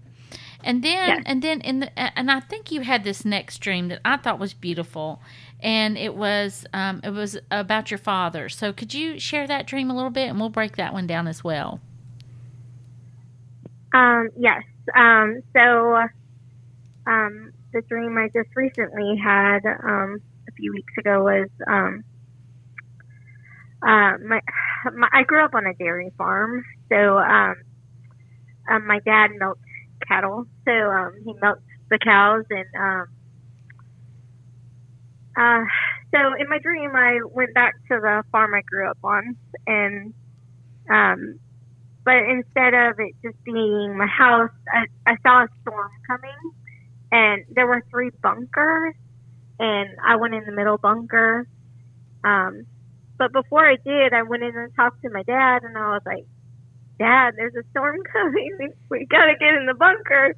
And 0.64 0.82
then 0.82 1.08
Yes. 1.08 1.22
and 1.26 1.42
then 1.42 1.60
in 1.60 1.80
the 1.80 2.18
and 2.18 2.30
I 2.30 2.40
think 2.40 2.72
you 2.72 2.80
had 2.80 3.04
this 3.04 3.22
next 3.26 3.58
dream 3.58 3.88
that 3.88 4.00
I 4.02 4.16
thought 4.16 4.38
was 4.38 4.54
beautiful. 4.54 5.20
And 5.60 5.98
it 5.98 6.14
was 6.14 6.64
um, 6.72 7.02
it 7.04 7.10
was 7.10 7.36
about 7.50 7.90
your 7.90 7.98
father. 7.98 8.48
So 8.48 8.72
could 8.72 8.94
you 8.94 9.18
share 9.20 9.46
that 9.46 9.66
dream 9.66 9.90
a 9.90 9.94
little 9.94 10.10
bit 10.10 10.30
and 10.30 10.40
we'll 10.40 10.48
break 10.48 10.76
that 10.76 10.94
one 10.94 11.06
down 11.06 11.28
as 11.28 11.44
well. 11.44 11.80
Um, 13.96 14.28
yes. 14.36 14.62
Um, 14.94 15.40
so, 15.54 15.96
um, 17.06 17.52
the 17.72 17.80
dream 17.82 18.18
I 18.18 18.28
just 18.28 18.54
recently 18.54 19.16
had 19.22 19.60
um, 19.66 20.18
a 20.48 20.52
few 20.52 20.72
weeks 20.72 20.92
ago 20.98 21.24
was 21.24 21.48
um, 21.66 22.04
uh, 23.82 24.18
my, 24.26 24.40
my 24.94 25.08
I 25.12 25.22
grew 25.22 25.44
up 25.44 25.54
on 25.54 25.66
a 25.66 25.74
dairy 25.74 26.10
farm, 26.18 26.64
so 26.90 27.18
um, 27.18 27.54
um, 28.70 28.86
my 28.86 29.00
dad 29.00 29.30
milked 29.38 29.60
cattle. 30.06 30.46
So 30.66 30.72
um, 30.72 31.14
he 31.24 31.34
milked 31.40 31.62
the 31.90 31.98
cows, 31.98 32.44
and 32.50 32.66
um, 32.78 33.06
uh, 35.36 35.64
so 36.14 36.34
in 36.38 36.48
my 36.48 36.58
dream 36.58 36.90
I 36.94 37.20
went 37.30 37.54
back 37.54 37.74
to 37.90 37.98
the 38.00 38.24
farm 38.30 38.54
I 38.54 38.62
grew 38.62 38.90
up 38.90 38.98
on, 39.02 39.36
and 39.66 40.14
um, 40.90 41.38
but 42.06 42.22
instead 42.22 42.72
of 42.72 43.00
it 43.00 43.14
just 43.20 43.36
being 43.44 43.98
my 43.98 44.06
house, 44.06 44.52
I, 44.72 44.86
I 45.10 45.16
saw 45.24 45.42
a 45.42 45.48
storm 45.60 45.90
coming, 46.06 46.52
and 47.10 47.44
there 47.50 47.66
were 47.66 47.82
three 47.90 48.10
bunkers, 48.22 48.94
and 49.58 49.90
I 50.06 50.14
went 50.14 50.34
in 50.34 50.44
the 50.46 50.52
middle 50.52 50.78
bunker. 50.78 51.48
Um, 52.22 52.62
but 53.18 53.32
before 53.32 53.68
I 53.68 53.76
did, 53.84 54.12
I 54.12 54.22
went 54.22 54.44
in 54.44 54.56
and 54.56 54.72
talked 54.76 55.02
to 55.02 55.10
my 55.10 55.24
dad, 55.24 55.64
and 55.64 55.76
I 55.76 55.94
was 55.94 56.02
like, 56.06 56.24
"Dad, 57.00 57.34
there's 57.36 57.56
a 57.56 57.64
storm 57.70 57.96
coming. 58.12 58.56
We 58.88 59.04
gotta 59.06 59.34
get 59.40 59.54
in 59.54 59.66
the 59.66 59.74
bunker." 59.74 60.32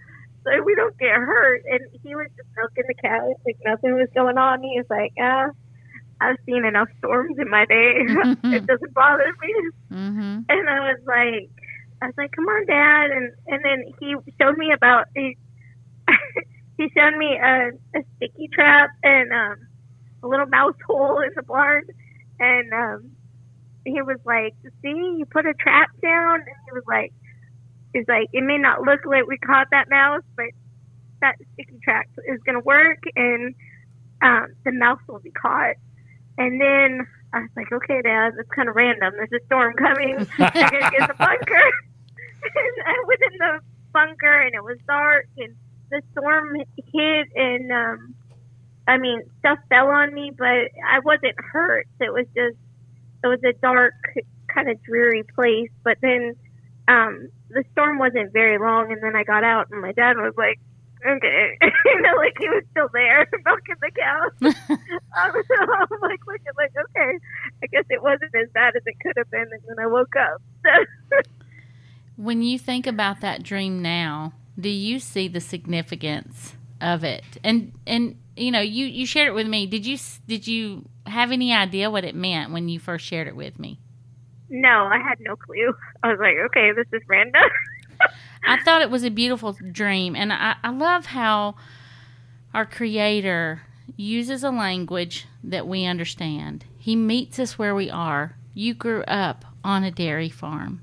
So 0.44 0.62
we 0.62 0.74
don't 0.74 0.96
get 0.96 1.16
hurt, 1.16 1.62
and 1.70 1.80
he 2.02 2.14
was 2.14 2.28
just 2.34 2.48
milking 2.56 2.84
the 2.88 2.94
cows 2.94 3.34
like 3.44 3.58
nothing 3.66 3.92
was 3.92 4.08
going 4.14 4.38
on. 4.38 4.62
He 4.62 4.78
was 4.78 4.86
like, 4.88 5.12
"Ah, 5.20 5.50
I've 6.22 6.36
seen 6.46 6.64
enough 6.64 6.88
storms 6.98 7.36
in 7.38 7.50
my 7.50 7.66
day. 7.66 7.92
it 8.56 8.66
doesn't 8.66 8.94
bother 8.94 9.30
me." 9.42 9.54
Mhm. 9.90 10.44
and 10.48 10.68
I 10.68 10.80
was 10.92 11.00
like, 11.06 11.50
I 12.00 12.06
was 12.06 12.14
like, 12.16 12.32
come 12.32 12.46
on, 12.46 12.66
Dad, 12.66 13.10
and 13.10 13.32
and 13.46 13.64
then 13.64 13.92
he 13.98 14.14
showed 14.40 14.56
me 14.56 14.72
about 14.72 15.06
he, 15.14 15.36
he 16.76 16.88
showed 16.96 17.16
me 17.16 17.36
a, 17.36 17.70
a 17.94 18.02
sticky 18.16 18.48
trap 18.52 18.90
and 19.02 19.32
um, 19.32 19.56
a 20.22 20.28
little 20.28 20.46
mouse 20.46 20.76
hole 20.86 21.20
in 21.20 21.30
the 21.34 21.42
barn, 21.42 21.84
and 22.38 22.72
um, 22.72 23.10
he 23.84 24.00
was 24.02 24.18
like, 24.24 24.54
see, 24.82 24.88
you 25.18 25.26
put 25.30 25.46
a 25.46 25.54
trap 25.54 25.90
down, 26.00 26.36
and 26.36 26.56
he 26.66 26.72
was 26.72 26.84
like, 26.86 27.12
he's 27.92 28.06
like, 28.06 28.28
it 28.32 28.44
may 28.44 28.58
not 28.58 28.82
look 28.82 29.00
like 29.04 29.26
we 29.26 29.38
caught 29.38 29.66
that 29.72 29.90
mouse, 29.90 30.22
but 30.36 30.46
that 31.20 31.34
sticky 31.54 31.80
trap 31.82 32.06
is 32.28 32.40
gonna 32.46 32.60
work, 32.60 33.02
and 33.16 33.54
um, 34.22 34.46
the 34.64 34.70
mouse 34.72 35.00
will 35.08 35.20
be 35.20 35.32
caught, 35.32 35.74
and 36.38 36.60
then. 36.60 37.06
I 37.30 37.40
was 37.40 37.50
like, 37.56 37.70
okay, 37.70 38.00
Dad, 38.00 38.32
that's 38.38 38.48
kind 38.56 38.70
of 38.70 38.74
random. 38.74 39.12
There's 39.14 39.42
a 39.42 39.44
storm 39.44 39.74
coming. 39.74 40.16
I 40.38 40.48
gotta 40.48 40.90
get 40.90 40.94
in 41.02 41.06
the 41.08 41.14
bunker. 41.18 41.70
And 42.42 42.86
I 42.86 43.04
was 43.06 43.18
in 43.32 43.38
the 43.38 43.60
bunker, 43.92 44.42
and 44.42 44.54
it 44.54 44.62
was 44.62 44.78
dark, 44.86 45.26
and 45.36 45.54
the 45.90 46.02
storm 46.12 46.56
hit, 46.92 47.28
and 47.34 47.72
um, 47.72 48.14
I 48.86 48.98
mean, 48.98 49.22
stuff 49.40 49.58
fell 49.68 49.88
on 49.88 50.14
me, 50.14 50.32
but 50.36 50.70
I 50.86 51.00
wasn't 51.04 51.36
hurt. 51.38 51.86
It 52.00 52.12
was 52.12 52.26
just, 52.34 52.56
it 53.22 53.26
was 53.26 53.40
a 53.44 53.52
dark, 53.60 53.94
kind 54.52 54.70
of 54.70 54.82
dreary 54.82 55.24
place. 55.34 55.70
But 55.84 55.98
then, 56.00 56.34
um, 56.88 57.28
the 57.50 57.64
storm 57.72 57.98
wasn't 57.98 58.32
very 58.32 58.58
long, 58.58 58.92
and 58.92 59.02
then 59.02 59.16
I 59.16 59.24
got 59.24 59.44
out, 59.44 59.68
and 59.70 59.80
my 59.80 59.92
dad 59.92 60.16
was 60.16 60.34
like, 60.36 60.58
okay, 61.06 61.58
you 61.84 62.00
know, 62.02 62.16
like 62.16 62.36
he 62.38 62.48
was 62.48 62.64
still 62.70 62.88
there 62.92 63.26
milking 63.44 63.76
the 63.80 63.90
cows. 63.90 64.54
I 65.16 65.30
was 65.30 65.44
I'm 65.50 66.00
like 66.00 66.20
looking 66.26 66.56
like, 66.56 66.72
okay, 66.76 67.18
I 67.62 67.66
guess 67.66 67.84
it 67.90 68.02
wasn't 68.02 68.34
as 68.34 68.48
bad 68.52 68.76
as 68.76 68.82
it 68.86 68.96
could 69.02 69.14
have 69.16 69.30
been. 69.30 69.48
And 69.52 69.62
then 69.68 69.78
I 69.78 69.86
woke 69.86 70.16
up. 70.16 70.42
So, 70.64 71.20
When 72.18 72.42
you 72.42 72.58
think 72.58 72.86
about 72.86 73.22
that 73.22 73.42
dream 73.42 73.80
now, 73.80 74.34
do 74.60 74.68
you 74.68 74.98
see 74.98 75.28
the 75.28 75.40
significance 75.40 76.54
of 76.80 77.04
it? 77.04 77.24
And 77.42 77.72
and 77.86 78.16
you 78.36 78.50
know, 78.50 78.60
you 78.60 78.84
you 78.84 79.06
shared 79.06 79.28
it 79.28 79.34
with 79.34 79.46
me. 79.46 79.66
Did 79.66 79.86
you 79.86 79.96
did 80.26 80.46
you 80.46 80.84
have 81.06 81.32
any 81.32 81.54
idea 81.54 81.90
what 81.90 82.04
it 82.04 82.14
meant 82.14 82.52
when 82.52 82.68
you 82.68 82.78
first 82.78 83.06
shared 83.06 83.28
it 83.28 83.36
with 83.36 83.58
me? 83.58 83.78
no, 84.50 84.88
I 84.90 84.98
had 84.98 85.20
no 85.20 85.36
clue. 85.36 85.74
I 86.02 86.08
was 86.08 86.18
like, 86.20 86.36
okay, 86.46 86.72
this 86.72 86.86
is 86.92 87.06
random. 87.08 87.42
I 88.46 88.62
thought 88.62 88.82
it 88.82 88.90
was 88.90 89.04
a 89.04 89.10
beautiful 89.10 89.52
dream, 89.52 90.14
and 90.14 90.32
I, 90.32 90.56
I 90.62 90.70
love 90.70 91.06
how 91.06 91.56
our 92.54 92.64
Creator 92.64 93.62
uses 93.96 94.44
a 94.44 94.50
language 94.50 95.26
that 95.42 95.66
we 95.66 95.84
understand. 95.84 96.64
He 96.78 96.94
meets 96.96 97.38
us 97.38 97.58
where 97.58 97.74
we 97.74 97.90
are. 97.90 98.36
You 98.54 98.74
grew 98.74 99.02
up 99.02 99.44
on 99.64 99.84
a 99.84 99.90
dairy 99.90 100.28
farm, 100.28 100.80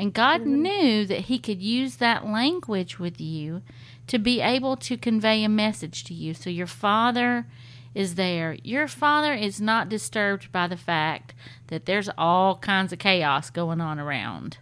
and 0.00 0.14
God 0.14 0.40
mm-hmm. 0.40 0.62
knew 0.62 1.06
that 1.06 1.26
He 1.26 1.38
could 1.38 1.60
use 1.60 1.96
that 1.96 2.26
language 2.26 2.98
with 2.98 3.20
you 3.20 3.60
to 4.06 4.18
be 4.18 4.40
able 4.40 4.76
to 4.76 4.96
convey 4.96 5.44
a 5.44 5.48
message 5.48 6.04
to 6.04 6.14
you. 6.14 6.32
So 6.32 6.48
your 6.48 6.66
Father 6.66 7.46
is 7.94 8.14
there. 8.14 8.56
Your 8.64 8.88
Father 8.88 9.34
is 9.34 9.60
not 9.60 9.90
disturbed 9.90 10.50
by 10.50 10.68
the 10.68 10.76
fact 10.78 11.34
that 11.66 11.84
there's 11.84 12.08
all 12.16 12.56
kinds 12.56 12.94
of 12.94 12.98
chaos 12.98 13.50
going 13.50 13.82
on 13.82 13.98
around. 13.98 14.56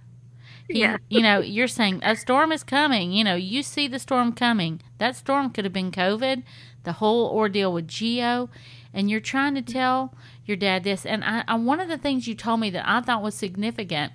He, 0.67 0.81
Yeah. 0.81 0.97
you 1.09 1.23
know, 1.23 1.39
you're 1.39 1.69
saying 1.69 2.01
a 2.03 2.17
storm 2.17 2.51
is 2.51 2.65
coming. 2.65 3.13
You 3.13 3.23
know, 3.23 3.37
you 3.37 3.63
see 3.63 3.87
the 3.87 4.01
storm 4.01 4.33
coming. 4.33 4.81
That 4.99 5.15
storm 5.15 5.51
could 5.51 5.65
have 5.65 5.73
been 5.73 5.93
COVID, 5.93 6.43
the 6.83 6.95
whole 6.95 7.31
ordeal 7.31 7.73
with 7.73 7.87
Geo, 7.87 8.51
and 8.93 9.09
you're 9.09 9.21
trying 9.21 9.55
to 9.55 9.63
tell 9.63 10.13
your 10.47 10.57
dad 10.57 10.83
this. 10.83 11.07
And 11.07 11.23
I, 11.23 11.45
I 11.47 11.55
one 11.55 11.79
of 11.79 11.89
the 11.89 11.97
things 11.97 12.27
you 12.27 12.35
told 12.35 12.59
me 12.59 12.71
that 12.71 12.91
I 12.91 13.01
thought 13.03 13.23
was 13.23 13.37
significant 13.37 14.13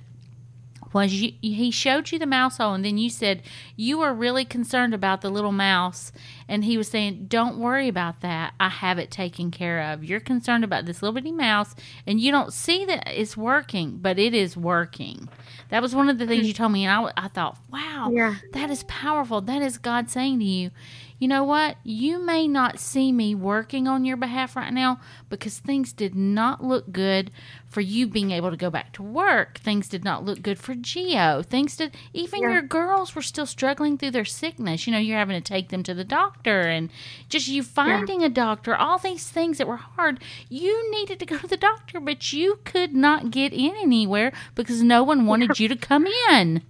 was 0.94 1.14
you, 1.14 1.34
he 1.42 1.72
showed 1.72 2.12
you 2.12 2.20
the 2.20 2.26
mouse 2.26 2.58
hole, 2.58 2.74
and 2.74 2.86
then 2.86 2.98
you 2.98 3.10
said 3.10 3.42
you 3.76 3.98
were 4.00 4.14
really 4.14 4.46
concerned 4.46 4.94
about 4.94 5.22
the 5.22 5.30
little 5.30 5.52
mouse, 5.52 6.12
and 6.48 6.64
he 6.64 6.78
was 6.78 6.88
saying, 6.88 7.26
"Don't 7.28 7.58
worry 7.58 7.88
about 7.88 8.22
that. 8.22 8.54
I 8.60 8.70
have 8.70 9.00
it 9.00 9.12
taken 9.12 9.52
care 9.52 9.82
of. 9.92 10.04
You're 10.04 10.20
concerned 10.20 10.64
about 10.64 10.86
this 10.86 11.02
little 11.02 11.14
bitty 11.14 11.32
mouse, 11.32 11.76
and 12.06 12.20
you 12.20 12.32
don't 12.32 12.54
see 12.54 12.86
that 12.86 13.08
it's 13.08 13.38
working, 13.38 13.98
but 13.98 14.20
it 14.20 14.34
is 14.34 14.56
working." 14.56 15.30
That 15.70 15.82
was 15.82 15.96
one 15.96 16.10
of 16.10 16.20
the 16.20 16.28
things 16.28 16.42
hmm. 16.42 16.48
you 16.48 16.54
told 16.54 16.72
me, 16.72 16.86
and 16.86 17.08
I, 17.18 17.26
I 17.26 17.28
thought, 17.28 17.58
"Wow, 17.72 18.12
Yeah. 18.14 18.36
that 18.54 18.70
is 18.70 18.84
powerful. 18.84 19.42
That 19.42 19.62
is 19.62 19.78
God 19.78 20.10
saying 20.10 20.40
to 20.40 20.46
you." 20.46 20.72
You 21.20 21.28
know 21.28 21.44
what? 21.44 21.78
You 21.84 22.20
may 22.20 22.48
not 22.48 22.80
see 22.80 23.12
me 23.12 23.34
working 23.36 23.88
on 23.88 24.04
your 24.04 24.18
behalf 24.18 24.56
right 24.56 24.74
now 24.74 25.00
because 25.30 25.58
things 25.60 25.94
did 25.94 26.16
not 26.16 26.64
look 26.64 26.92
good 26.92 27.32
for 27.68 27.82
you 27.82 28.08
being 28.08 28.32
able 28.32 28.52
to 28.52 28.58
go 28.58 28.70
back 28.70 28.92
to 28.94 29.04
work. 29.04 29.58
Things 29.60 29.88
did 29.88 30.04
not 30.04 30.26
look 30.26 30.42
good 30.42 30.60
for 30.60 30.76
Geo. 30.76 31.42
Things 31.42 31.78
did, 31.78 31.96
even 32.14 32.42
Yeah. 32.42 32.52
your 32.52 32.62
girls 32.62 33.16
were 33.16 33.22
still 33.22 33.46
struggling 33.46 33.98
through 33.98 34.12
their 34.12 34.26
sickness. 34.26 34.86
You 34.86 34.94
know, 34.94 35.00
you're 35.00 35.18
having 35.18 35.42
to 35.42 35.48
take 35.54 35.70
them 35.70 35.82
to 35.84 35.94
the 35.94 36.04
doctor 36.04 36.62
and 36.62 36.90
just 37.30 37.48
you 37.48 37.64
finding 37.64 38.22
a 38.24 38.30
doctor, 38.30 38.76
all 38.76 38.98
these 38.98 39.30
things 39.30 39.58
that 39.58 39.68
were 39.68 39.78
hard. 39.78 40.20
You 40.50 40.92
needed 40.92 41.20
to 41.20 41.26
go 41.26 41.38
to 41.38 41.48
the 41.48 41.58
doctor, 41.58 42.00
but 42.00 42.34
you 42.34 42.60
could 42.66 42.94
not 42.94 43.32
get 43.32 43.54
in 43.54 43.74
anywhere 43.82 44.34
because 44.56 44.84
no 44.84 45.04
one 45.04 45.26
wanted 45.26 45.60
you 45.60 45.68
to 45.68 45.76
come 45.76 46.06
in. 46.30 46.62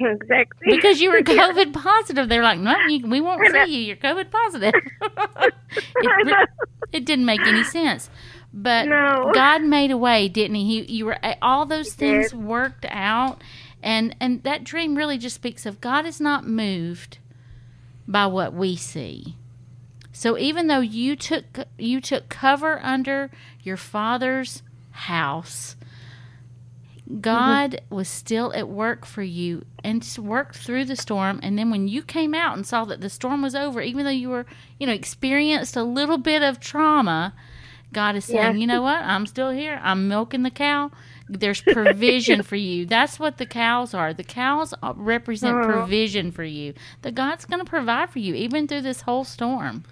Exactly. 0.00 0.76
because 0.76 1.00
you 1.00 1.10
were 1.10 1.18
Yeah. 1.26 1.52
COVID 1.52 1.72
positive. 1.72 2.28
They're 2.28 2.42
like, 2.42 2.58
no, 2.58 2.74
you, 2.88 3.06
we 3.06 3.20
won't 3.20 3.46
see 3.52 3.74
you. 3.76 3.80
You're 3.88 3.96
COVID 3.96 4.30
positive. 4.30 4.72
It, 6.00 6.48
it 6.92 7.04
didn't 7.04 7.24
make 7.26 7.40
any 7.46 7.62
sense. 7.64 8.08
But 8.52 8.86
No. 8.86 9.30
God 9.34 9.62
made 9.62 9.90
a 9.90 9.96
way, 9.98 10.28
didn't 10.28 10.54
He? 10.56 10.82
He 10.82 10.92
you 10.96 11.06
were 11.06 11.18
all 11.42 11.66
those 11.66 11.92
things 11.92 12.34
worked 12.34 12.86
out, 12.88 13.42
and 13.82 14.16
and 14.20 14.42
that 14.44 14.64
dream 14.64 14.94
really 14.96 15.18
just 15.18 15.34
speaks 15.36 15.66
of 15.66 15.80
God 15.80 16.06
is 16.06 16.20
not 16.20 16.46
moved 16.46 17.18
by 18.06 18.26
what 18.26 18.54
we 18.54 18.74
see. 18.76 19.36
So 20.12 20.38
even 20.38 20.66
though 20.66 20.80
you 20.80 21.14
took 21.14 21.44
you 21.78 22.00
took 22.00 22.28
cover 22.30 22.80
under 22.82 23.30
your 23.62 23.76
father's 23.76 24.62
house, 24.90 25.76
God 27.20 27.80
was 27.88 28.08
still 28.08 28.52
at 28.54 28.68
work 28.68 29.06
for 29.06 29.22
you 29.22 29.64
and 29.82 30.02
s- 30.02 30.18
worked 30.18 30.56
through 30.56 30.84
the 30.84 30.96
storm. 30.96 31.40
And 31.42 31.58
then 31.58 31.70
when 31.70 31.88
you 31.88 32.02
came 32.02 32.34
out 32.34 32.54
and 32.56 32.66
saw 32.66 32.84
that 32.84 33.00
the 33.00 33.08
storm 33.08 33.40
was 33.42 33.54
over, 33.54 33.80
even 33.80 34.04
though 34.04 34.10
you 34.10 34.28
were, 34.28 34.44
you 34.78 34.86
know, 34.86 34.92
experienced 34.92 35.74
a 35.76 35.82
little 35.82 36.18
bit 36.18 36.42
of 36.42 36.60
trauma, 36.60 37.34
God 37.94 38.14
is 38.16 38.26
saying, 38.26 38.36
Yeah. 38.56 38.60
you 38.60 38.66
know 38.66 38.82
what? 38.82 39.00
I'm 39.02 39.24
still 39.24 39.50
here. 39.50 39.80
I'm 39.82 40.06
milking 40.08 40.42
the 40.42 40.50
cow. 40.50 40.90
There's 41.30 41.62
provision 41.62 42.42
for 42.42 42.56
you. 42.56 42.84
That's 42.84 43.18
what 43.18 43.38
the 43.38 43.46
cows 43.46 43.94
are. 43.94 44.12
The 44.12 44.24
cows 44.24 44.74
uh, 44.82 44.92
represent 44.94 45.56
Oh. 45.56 45.64
provision 45.64 46.30
for 46.30 46.44
you. 46.44 46.74
That 47.02 47.14
God's 47.14 47.46
going 47.46 47.60
to 47.64 47.68
provide 47.68 48.10
for 48.10 48.18
you 48.18 48.34
even 48.34 48.68
through 48.68 48.82
this 48.82 49.02
whole 49.02 49.24
storm. 49.24 49.84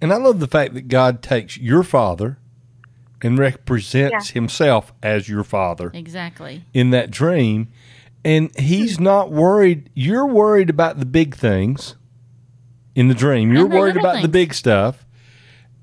And 0.00 0.12
I 0.12 0.16
love 0.16 0.40
the 0.40 0.48
fact 0.48 0.74
that 0.74 0.88
God 0.88 1.22
takes 1.22 1.56
your 1.56 1.84
father 1.84 2.38
and 3.22 3.38
represents 3.38 4.30
himself 4.30 4.92
as 5.02 5.28
your 5.28 5.44
father 5.44 5.90
Exactly. 5.94 6.64
in 6.74 6.90
that 6.90 7.10
dream. 7.10 7.68
And 8.24 8.50
he's 8.58 8.98
not 8.98 9.30
worried. 9.30 9.88
You're 9.94 10.26
worried 10.26 10.68
about 10.70 10.98
the 10.98 11.06
big 11.06 11.34
things 11.36 11.94
in 12.94 13.08
the 13.08 13.14
dream. 13.14 13.52
You're 13.52 13.66
worried 13.66 13.94
little 13.94 14.10
about 14.10 14.22
the 14.22 14.28
big 14.28 14.52
stuff. 14.54 15.06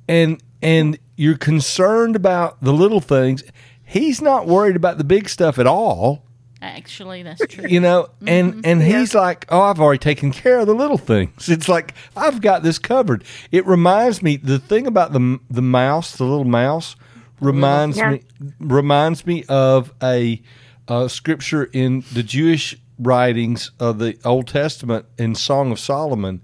And 0.08 0.41
and 0.62 0.98
you're 1.15 1.38
concerned 1.38 2.15
about 2.15 2.62
the 2.62 2.74
little 2.74 3.00
things. 3.02 3.43
He's 3.86 4.22
not 4.22 4.48
worried 4.48 4.76
about 4.76 4.98
the 4.98 5.04
big 5.04 5.30
stuff 5.30 5.58
at 5.60 5.67
all. 5.67 6.26
Actually, 6.62 7.24
that's 7.24 7.46
true. 7.48 7.65
you 7.67 7.80
know 7.82 8.10
and 8.26 8.54
Mm-hmm. 8.54 8.62
and 8.63 8.82
he's 8.82 9.13
like 9.13 9.46
oh 9.50 9.63
i've 9.63 9.82
already 9.82 10.00
taken 10.00 10.32
care 10.32 10.60
of 10.60 10.65
the 10.67 10.74
little 10.74 10.98
things 10.98 11.50
it's 11.56 11.67
like 11.67 11.93
i've 12.15 12.39
got 12.39 12.63
this 12.63 12.80
covered 12.80 13.26
it 13.52 13.65
reminds 13.67 14.22
me 14.24 14.38
the 14.38 14.60
thing 14.60 14.88
about 14.88 15.12
the 15.12 15.39
the 15.50 15.62
mouse 15.62 16.15
the 16.15 16.24
little 16.24 16.46
mouse 16.46 16.96
reminds 17.39 17.98
Yeah. 17.98 18.12
me 18.12 18.22
reminds 18.60 19.26
me 19.26 19.43
of 19.50 19.93
a, 20.02 20.41
uh 20.88 21.08
scripture 21.08 21.65
in 21.74 22.04
the 22.13 22.24
jewish 22.24 22.76
writings 23.00 23.72
of 23.80 24.00
the 24.00 24.17
old 24.26 24.48
testament 24.48 25.06
in 25.17 25.34
song 25.36 25.72
of 25.72 25.80
solomon 25.80 26.41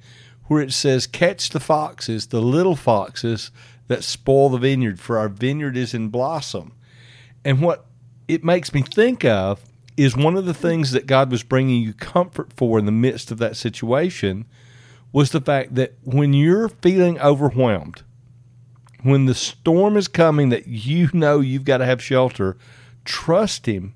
where 0.47 0.61
it 0.61 0.71
says 0.73 1.05
catch 1.07 1.49
the 1.49 1.59
foxes 1.59 2.27
the 2.27 2.41
little 2.41 2.75
foxes 2.75 3.51
that 3.87 4.03
spoil 4.03 4.49
the 4.49 4.57
vineyard 4.57 4.99
for 4.99 5.17
our 5.17 5.29
vineyard 5.29 5.75
is 5.77 5.93
in 5.93 6.07
blossom 6.09 6.71
and 7.45 7.61
what 7.61 7.85
it 8.27 8.43
makes 8.43 8.73
me 8.73 8.81
think 8.81 9.25
of 9.25 9.61
is 9.97 10.15
one 10.15 10.37
of 10.37 10.45
the 10.45 10.53
things 10.53 10.91
that 10.91 11.07
God 11.07 11.29
was 11.29 11.43
bringing 11.43 11.81
you 11.83 11.93
comfort 11.93 12.53
for 12.55 12.79
in 12.79 12.85
the 12.85 12.91
midst 12.91 13.31
of 13.31 13.37
that 13.39 13.57
situation 13.57 14.45
was 15.11 15.31
the 15.31 15.41
fact 15.41 15.75
that 15.75 15.95
when 16.03 16.31
you're 16.31 16.69
feeling 16.69 17.19
overwhelmed, 17.19 18.03
when 19.03 19.25
the 19.25 19.35
storm 19.35 19.97
is 19.97 20.07
coming 20.07 20.49
that 20.49 20.67
you 20.67 21.09
know 21.13 21.39
you've 21.39 21.63
got 21.63 21.77
to 21.77 21.85
have 21.85 22.01
shelter, 22.01 22.57
trust 23.05 23.65
Him 23.65 23.93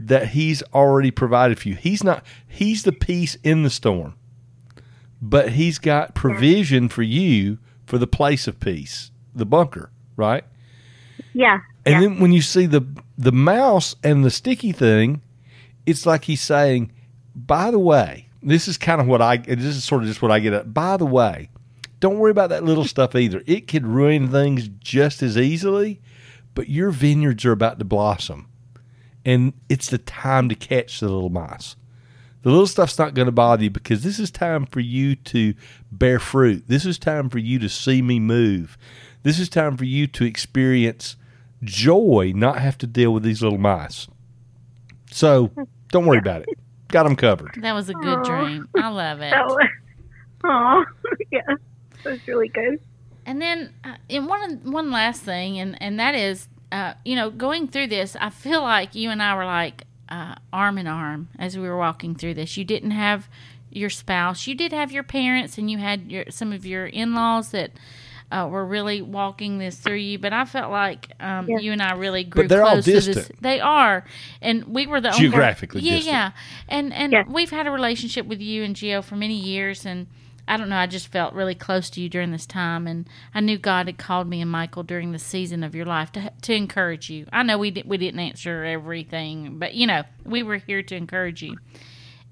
that 0.00 0.28
He's 0.28 0.62
already 0.74 1.10
provided 1.10 1.58
for 1.58 1.68
you. 1.68 1.74
He's 1.74 2.02
not, 2.02 2.24
He's 2.46 2.82
the 2.82 2.92
peace 2.92 3.36
in 3.42 3.62
the 3.62 3.70
storm, 3.70 4.14
but 5.20 5.50
He's 5.50 5.78
got 5.78 6.14
provision 6.14 6.88
for 6.88 7.02
you 7.02 7.58
for 7.86 7.98
the 7.98 8.06
place 8.06 8.46
of 8.48 8.58
peace, 8.60 9.10
the 9.34 9.46
bunker, 9.46 9.90
right? 10.16 10.44
Yeah. 11.32 11.60
And 11.84 11.94
yeah. 11.94 12.00
then 12.00 12.20
when 12.20 12.32
you 12.32 12.42
see 12.42 12.66
the 12.66 12.84
the 13.16 13.32
mouse 13.32 13.94
and 14.02 14.24
the 14.24 14.30
sticky 14.30 14.72
thing, 14.72 15.22
it's 15.86 16.04
like 16.04 16.24
he's 16.24 16.40
saying, 16.40 16.92
"By 17.34 17.70
the 17.70 17.78
way, 17.78 18.28
this 18.42 18.68
is 18.68 18.76
kind 18.78 19.00
of 19.00 19.06
what 19.06 19.22
I 19.22 19.38
this 19.38 19.64
is 19.64 19.84
sort 19.84 20.02
of 20.02 20.08
just 20.08 20.22
what 20.22 20.30
I 20.30 20.40
get 20.40 20.52
at. 20.52 20.74
By 20.74 20.96
the 20.96 21.06
way, 21.06 21.50
don't 22.00 22.18
worry 22.18 22.30
about 22.30 22.50
that 22.50 22.64
little 22.64 22.84
stuff 22.84 23.14
either. 23.14 23.42
It 23.46 23.68
could 23.68 23.86
ruin 23.86 24.28
things 24.28 24.68
just 24.68 25.22
as 25.22 25.36
easily, 25.36 26.00
but 26.54 26.68
your 26.68 26.90
vineyards 26.90 27.44
are 27.44 27.52
about 27.52 27.78
to 27.78 27.84
blossom, 27.84 28.48
and 29.24 29.52
it's 29.68 29.88
the 29.88 29.98
time 29.98 30.48
to 30.48 30.54
catch 30.54 31.00
the 31.00 31.08
little 31.08 31.30
mice." 31.30 31.76
The 32.42 32.52
little 32.52 32.68
stuff's 32.68 32.96
not 32.96 33.14
going 33.14 33.26
to 33.26 33.32
bother 33.32 33.64
you 33.64 33.70
because 33.70 34.04
this 34.04 34.20
is 34.20 34.30
time 34.30 34.66
for 34.66 34.78
you 34.78 35.16
to 35.16 35.54
bear 35.90 36.20
fruit. 36.20 36.68
This 36.68 36.86
is 36.86 36.96
time 36.96 37.28
for 37.28 37.38
you 37.38 37.58
to 37.58 37.68
see 37.68 38.02
me 38.02 38.20
move. 38.20 38.78
This 39.24 39.40
is 39.40 39.48
time 39.48 39.76
for 39.76 39.84
you 39.84 40.06
to 40.06 40.24
experience 40.24 41.16
joy, 41.64 42.32
not 42.36 42.60
have 42.60 42.78
to 42.78 42.86
deal 42.86 43.12
with 43.12 43.24
these 43.24 43.42
little 43.42 43.58
mice. 43.58 44.06
So 45.10 45.50
don't 45.88 46.06
worry 46.06 46.18
about 46.18 46.42
it. 46.42 46.50
Got 46.86 47.02
them 47.02 47.16
covered. 47.16 47.58
That 47.62 47.72
was 47.72 47.88
a 47.88 47.94
good 47.94 48.18
Aw. 48.18 48.22
dream. 48.22 48.68
I 48.76 48.90
love 48.90 49.20
it. 49.22 49.32
So, 49.32 49.58
oh, 50.44 50.84
yeah. 51.32 51.40
That 52.04 52.10
was 52.10 52.26
really 52.28 52.48
good. 52.48 52.80
And 53.24 53.42
then, 53.42 53.72
uh, 53.84 53.96
and 54.08 54.26
one 54.28 54.60
one 54.70 54.90
last 54.90 55.22
thing, 55.22 55.58
and 55.58 55.80
and 55.82 55.98
that 55.98 56.14
is, 56.14 56.48
uh, 56.70 56.94
you 57.04 57.16
know, 57.16 57.30
going 57.30 57.66
through 57.68 57.88
this, 57.88 58.16
I 58.20 58.30
feel 58.30 58.62
like 58.62 58.94
you 58.94 59.10
and 59.10 59.22
I 59.22 59.34
were 59.34 59.44
like 59.44 59.84
uh, 60.08 60.36
arm 60.52 60.78
in 60.78 60.86
arm 60.86 61.28
as 61.38 61.58
we 61.58 61.68
were 61.68 61.76
walking 61.78 62.14
through 62.14 62.34
this. 62.34 62.56
You 62.56 62.64
didn't 62.64 62.92
have 62.92 63.28
your 63.70 63.90
spouse, 63.90 64.46
you 64.46 64.54
did 64.54 64.72
have 64.72 64.92
your 64.92 65.02
parents, 65.02 65.58
and 65.58 65.68
you 65.70 65.78
had 65.78 66.10
your 66.10 66.24
some 66.30 66.52
of 66.52 66.64
your 66.66 66.86
in 66.86 67.14
laws 67.14 67.50
that. 67.50 67.72
Uh, 68.28 68.44
were 68.50 68.66
really 68.66 69.00
walking 69.00 69.58
this 69.58 69.76
through 69.78 69.94
you, 69.94 70.18
but 70.18 70.32
I 70.32 70.44
felt 70.46 70.72
like 70.72 71.12
um, 71.20 71.48
Yeah. 71.48 71.58
you 71.60 71.70
and 71.70 71.80
I 71.80 71.92
really 71.92 72.24
grew 72.24 72.48
they're 72.48 72.64
all 72.64 72.72
close 72.72 72.84
to 72.86 72.90
this. 72.90 73.06
distant. 73.06 73.40
They 73.40 73.60
are, 73.60 74.04
and 74.42 74.64
we 74.64 74.88
were 74.88 75.00
the 75.00 75.10
only- 75.14 75.20
Geographically 75.28 75.82
yeah, 75.82 75.94
distant. 75.94 76.12
yeah, 76.12 76.30
and 76.68 76.92
and 76.92 77.12
Yeah. 77.12 77.22
we've 77.28 77.50
had 77.52 77.68
a 77.68 77.70
relationship 77.70 78.26
with 78.26 78.40
you 78.40 78.64
and 78.64 78.74
Geo 78.74 79.00
for 79.00 79.14
many 79.14 79.36
years, 79.38 79.86
and 79.86 80.08
I 80.48 80.56
don't 80.56 80.68
know. 80.68 80.76
I 80.76 80.86
just 80.86 81.08
felt 81.08 81.34
really 81.34 81.54
close 81.54 81.90
to 81.90 82.00
you 82.00 82.08
during 82.08 82.30
this 82.30 82.46
time, 82.46 82.86
and 82.86 83.08
I 83.34 83.40
knew 83.40 83.58
God 83.58 83.86
had 83.86 83.98
called 83.98 84.28
me 84.28 84.40
and 84.40 84.50
Michael 84.50 84.82
during 84.84 85.12
the 85.12 85.18
season 85.18 85.64
of 85.64 85.74
your 85.74 85.86
life 85.86 86.12
to 86.12 86.32
to 86.42 86.54
encourage 86.54 87.10
you. 87.10 87.26
I 87.32 87.42
know 87.42 87.58
we 87.58 87.70
did, 87.72 87.88
we 87.88 87.96
didn't 87.98 88.20
answer 88.20 88.64
everything, 88.64 89.58
but 89.58 89.74
you 89.74 89.86
know 89.86 90.02
we 90.24 90.42
were 90.42 90.58
here 90.58 90.82
to 90.82 90.94
encourage 90.96 91.42
you. 91.42 91.56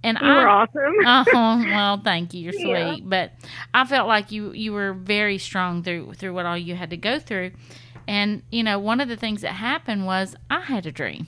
And 0.05 0.19
You 0.21 0.29
I, 0.29 0.35
were 0.43 0.49
awesome. 0.49 0.95
oh 1.35 1.65
well, 1.67 2.01
thank 2.05 2.35
you. 2.35 2.43
You're 2.43 2.53
sweet, 2.53 2.69
Yeah. 2.69 2.97
but 3.03 3.33
I 3.73 3.85
felt 3.87 4.07
like 4.07 4.31
you 4.31 4.53
you 4.53 4.73
were 4.73 4.93
very 4.93 5.39
strong 5.39 5.83
through 5.83 6.15
through 6.15 6.35
what 6.35 6.47
all 6.47 6.59
you 6.59 6.75
had 6.77 6.91
to 6.91 6.97
go 6.97 7.19
through. 7.19 7.53
And 8.07 8.43
you 8.51 8.63
know, 8.63 8.79
one 8.79 9.01
of 9.01 9.09
the 9.09 9.17
things 9.17 9.41
that 9.41 9.53
happened 9.55 10.05
was 10.07 10.37
I 10.51 10.61
had 10.61 10.85
a 10.87 10.93
dream, 10.93 11.27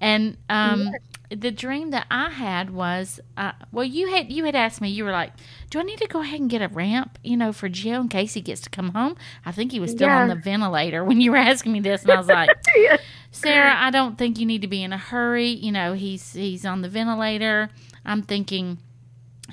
and 0.00 0.36
um, 0.50 0.90
the 1.30 1.50
dream 1.50 1.90
that 1.90 2.06
I 2.10 2.30
had 2.30 2.70
was 2.70 3.20
uh, 3.36 3.52
well, 3.72 3.84
you 3.84 4.08
had 4.08 4.32
you 4.32 4.44
had 4.44 4.54
asked 4.54 4.80
me. 4.80 4.88
You 4.88 5.04
were 5.04 5.12
like, 5.12 5.32
"Do 5.70 5.80
I 5.80 5.82
need 5.82 5.98
to 5.98 6.06
go 6.06 6.20
ahead 6.20 6.40
and 6.40 6.50
get 6.50 6.62
a 6.62 6.68
ramp, 6.68 7.18
you 7.24 7.36
know, 7.36 7.52
for 7.52 7.68
Jill 7.68 8.02
in 8.02 8.08
case 8.08 8.34
he 8.34 8.40
gets 8.40 8.60
to 8.62 8.70
come 8.70 8.90
home?" 8.90 9.16
I 9.44 9.52
think 9.52 9.72
he 9.72 9.80
was 9.80 9.90
still 9.90 10.08
on 10.08 10.28
the 10.28 10.34
ventilator 10.34 11.04
when 11.04 11.20
you 11.20 11.30
were 11.32 11.36
asking 11.36 11.72
me 11.72 11.80
this, 11.80 12.02
and 12.02 12.12
I 12.12 12.18
was 12.18 12.28
like. 12.28 12.50
yeah. 12.76 12.98
Sarah, 13.32 13.74
I 13.76 13.90
don't 13.90 14.16
think 14.16 14.38
you 14.38 14.46
need 14.46 14.62
to 14.62 14.66
be 14.66 14.82
in 14.82 14.94
a 14.94 14.98
hurry. 14.98 15.48
You 15.48 15.70
know, 15.70 15.92
he's 15.92 16.32
he's 16.32 16.64
on 16.64 16.80
the 16.80 16.88
ventilator. 16.88 17.68
I'm 18.02 18.22
thinking, 18.22 18.78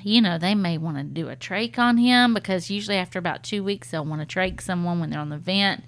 you 0.02 0.22
know, 0.22 0.38
they 0.38 0.54
may 0.54 0.78
want 0.78 0.96
to 0.96 1.02
do 1.02 1.28
a 1.28 1.36
trach 1.36 1.78
on 1.78 1.98
him 1.98 2.32
because 2.32 2.70
usually 2.70 2.96
after 2.96 3.18
about 3.18 3.42
two 3.42 3.62
weeks 3.62 3.90
they'll 3.90 4.04
want 4.04 4.26
to 4.26 4.38
trach 4.38 4.62
someone 4.62 5.00
when 5.00 5.10
they're 5.10 5.20
on 5.20 5.28
the 5.28 5.38
vent. 5.38 5.84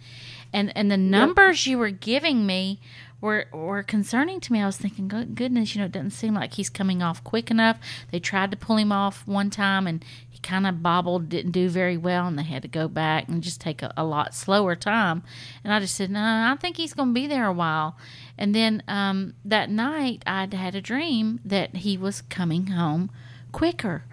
And 0.53 0.77
and 0.77 0.91
the 0.91 0.97
numbers 0.97 1.67
you 1.67 1.79
were 1.79 1.91
giving 1.91 2.47
me 2.47 2.81
were 3.21 3.47
were 3.53 3.83
concerning 3.83 4.41
to 4.41 4.53
me. 4.53 4.61
I 4.61 4.67
was 4.67 4.77
thinking, 4.77 5.09
"Good- 5.09 5.35
goodness, 5.35 5.75
you 5.75 5.81
know, 5.81 5.87
it 5.87 5.93
doesn't 5.93 6.11
seem 6.11 6.35
like 6.35 6.55
he's 6.55 6.71
coming 6.71 7.03
off 7.03 7.25
quick 7.25 7.51
enough. 7.51 7.79
They 8.11 8.21
tried 8.21 8.51
to 8.51 8.57
pull 8.57 8.77
him 8.77 8.93
off 8.93 9.27
one 9.27 9.51
time 9.51 9.87
and 9.87 10.05
he 10.29 10.39
kind 10.39 10.67
of 10.67 10.83
bobbled, 10.83 11.29
didn't 11.29 11.53
do 11.53 11.69
very 11.69 11.97
well, 11.97 12.27
and 12.27 12.39
they 12.39 12.43
had 12.43 12.63
to 12.63 12.69
go 12.69 12.89
back 12.89 13.27
and 13.29 13.43
just 13.43 13.61
take 13.61 13.83
a, 13.83 13.93
a 13.97 14.05
lot 14.05 14.35
slower 14.35 14.77
time. 14.77 15.23
And 15.65 15.73
I 15.73 15.81
just 15.81 15.95
said, 15.95 16.11
no, 16.11 16.21
I 16.21 16.57
think 16.61 16.77
he's 16.77 16.93
going 16.93 17.09
to 17.09 17.15
be 17.15 17.27
there 17.27 17.47
a 17.47 17.53
while. 17.53 17.97
And 18.37 18.55
then 18.55 18.83
um, 18.87 19.33
that 19.45 19.71
night, 19.71 20.23
I'd 20.27 20.53
had 20.53 20.75
a 20.75 20.83
dream 20.83 21.41
that 21.45 21.77
he 21.77 21.97
was 21.97 22.21
coming 22.21 22.67
home 22.69 23.11
quicker. 23.51 24.05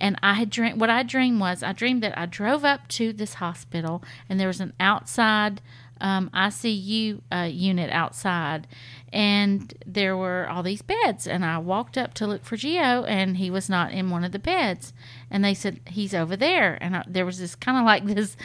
And 0.00 0.18
I 0.22 0.34
had 0.34 0.48
dreamed, 0.50 0.80
what 0.80 0.90
I 0.90 1.02
dreamed 1.02 1.40
was, 1.40 1.62
I 1.62 1.72
dreamed 1.72 2.02
that 2.02 2.18
I 2.18 2.26
drove 2.26 2.64
up 2.64 2.88
to 2.88 3.12
this 3.12 3.34
hospital 3.34 4.02
and 4.28 4.38
there 4.40 4.48
was 4.48 4.60
an 4.60 4.72
outside 4.80 5.60
um, 6.00 6.30
ICU 6.30 7.20
uh, 7.32 7.48
unit 7.50 7.90
outside. 7.90 8.66
And 9.12 9.72
there 9.86 10.16
were 10.16 10.48
all 10.48 10.62
these 10.62 10.82
beds. 10.82 11.26
And 11.26 11.44
i 11.44 11.58
walked 11.58 11.96
up 11.96 12.14
to 12.14 12.26
look 12.26 12.44
for 12.44 12.56
geo 12.56 13.04
and 13.04 13.36
he 13.36 13.50
was 13.50 13.68
not 13.68 13.92
in 13.92 14.10
one 14.10 14.24
of 14.24 14.32
the 14.32 14.38
beds. 14.38 14.92
And 15.30 15.44
they 15.44 15.54
said 15.54 15.80
he's 15.86 16.14
over 16.14 16.36
there. 16.36 16.78
And 16.80 16.96
I, 16.96 17.04
there 17.06 17.26
was 17.26 17.38
this 17.38 17.54
kind 17.54 17.78
of 17.78 17.84
like 17.84 18.04
this 18.14 18.36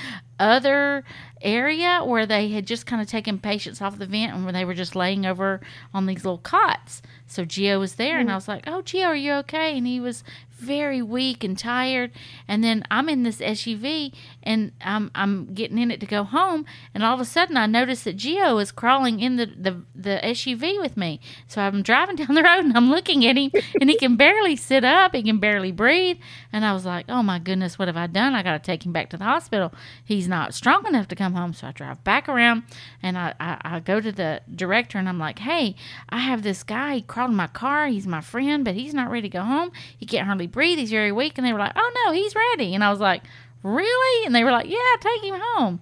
other 0.41 1.03
area 1.43 2.01
where 2.03 2.25
they 2.25 2.49
had 2.49 2.65
just 2.65 2.87
kind 2.87 3.01
of 3.01 3.07
taken 3.07 3.37
patients 3.37 3.81
off 3.81 3.99
the 3.99 4.05
vent 4.07 4.33
and 4.33 4.43
where 4.43 4.53
they 4.53 4.65
were 4.65 4.73
just 4.73 4.95
laying 4.95 5.25
over 5.25 5.61
on 5.93 6.07
these 6.07 6.25
little 6.25 6.39
cots. 6.39 7.01
So 7.27 7.45
geo 7.45 7.79
was 7.79 7.95
there 7.95 8.19
and 8.19 8.29
i 8.29 8.31
mm-hmm. 8.31 8.37
was 8.37 8.47
like 8.47 8.63
oh 8.67 8.81
geo 8.81 9.07
are 9.07 9.15
you 9.15 9.33
okay? 9.33 9.77
And 9.77 9.85
he 9.85 9.99
was 9.99 10.23
very 10.51 11.01
weak 11.01 11.43
and 11.43 11.57
tired. 11.57 12.11
And 12.47 12.63
then 12.63 12.83
i'm 12.89 13.07
in 13.07 13.23
this 13.23 13.37
suv 13.37 14.13
and 14.43 14.71
i'm, 14.81 15.11
I'm 15.13 15.53
getting 15.53 15.77
in 15.77 15.91
it 15.91 15.99
to 15.99 16.05
go 16.05 16.23
home. 16.23 16.65
And 16.93 17.03
all 17.03 17.13
of 17.13 17.19
a 17.19 17.25
sudden 17.25 17.55
i 17.55 17.67
noticed 17.67 18.05
that 18.05 18.17
geo 18.17 18.57
is 18.57 18.71
crawling 18.71 19.19
in 19.19 19.35
the, 19.35 19.45
the, 19.45 19.83
the 19.93 20.19
suv 20.23 20.50
with 20.55 20.97
me. 20.97 21.19
So 21.47 21.61
i'm 21.61 21.81
driving 21.81 22.15
down 22.21 22.35
the 22.35 22.43
road 22.43 22.65
and 22.65 22.75
i'm 22.75 22.89
looking 22.89 23.25
at 23.25 23.37
him 23.37 23.51
and 23.79 23.89
he 23.89 23.97
can 23.97 24.15
barely 24.15 24.55
sit 24.55 24.83
up 24.83 25.15
he 25.15 25.23
can 25.23 25.39
barely 25.39 25.71
breathe. 25.71 26.17
And 26.51 26.65
i 26.65 26.73
was 26.73 26.85
like 26.85 27.05
oh 27.09 27.23
my 27.23 27.39
goodness 27.39 27.77
what 27.79 27.87
have 27.87 27.97
i 27.97 28.07
done? 28.07 28.33
I 28.33 28.43
got 28.43 28.53
to 28.53 28.59
take 28.59 28.85
him 28.85 28.91
back 28.91 29.09
to 29.11 29.17
the 29.17 29.23
hospital. 29.23 29.73
He's 30.03 30.27
not 30.27 30.53
strong 30.53 30.85
enough 30.87 31.07
to 31.09 31.15
come 31.15 31.33
home. 31.33 31.53
So 31.53 31.67
i 31.67 31.71
drive 31.71 32.03
back 32.03 32.27
around 32.29 32.63
and 33.01 33.17
I, 33.17 33.33
I, 33.39 33.57
I 33.63 33.79
go 33.79 33.99
to 33.99 34.11
the 34.11 34.41
director 34.53 34.97
and 34.97 35.07
i'm 35.07 35.19
like 35.19 35.39
hey 35.39 35.75
i 36.09 36.19
have 36.19 36.43
this 36.43 36.63
guy 36.63 36.95
he 36.95 37.01
crawled 37.01 37.31
in 37.31 37.37
my 37.37 37.47
car 37.47 37.87
he's 37.87 38.07
my 38.07 38.21
friend 38.21 38.65
but 38.65 38.75
he's 38.75 38.93
not 38.93 39.09
ready 39.09 39.29
to 39.29 39.37
go 39.37 39.43
home. 39.43 39.71
He 39.97 40.05
can't 40.05 40.27
hardly 40.27 40.47
breathe 40.47 40.79
he's 40.79 40.91
very 40.91 41.11
weak. 41.11 41.37
And 41.37 41.45
they 41.45 41.53
were 41.53 41.59
like 41.59 41.73
oh 41.75 41.91
no 42.05 42.13
he's 42.13 42.35
ready. 42.35 42.73
And 42.75 42.83
i 42.83 42.89
was 42.89 42.99
like 42.99 43.23
really? 43.63 44.25
And 44.25 44.33
they 44.33 44.43
were 44.43 44.51
like 44.51 44.67
yeah 44.69 44.95
take 44.99 45.23
him 45.23 45.39
home 45.39 45.81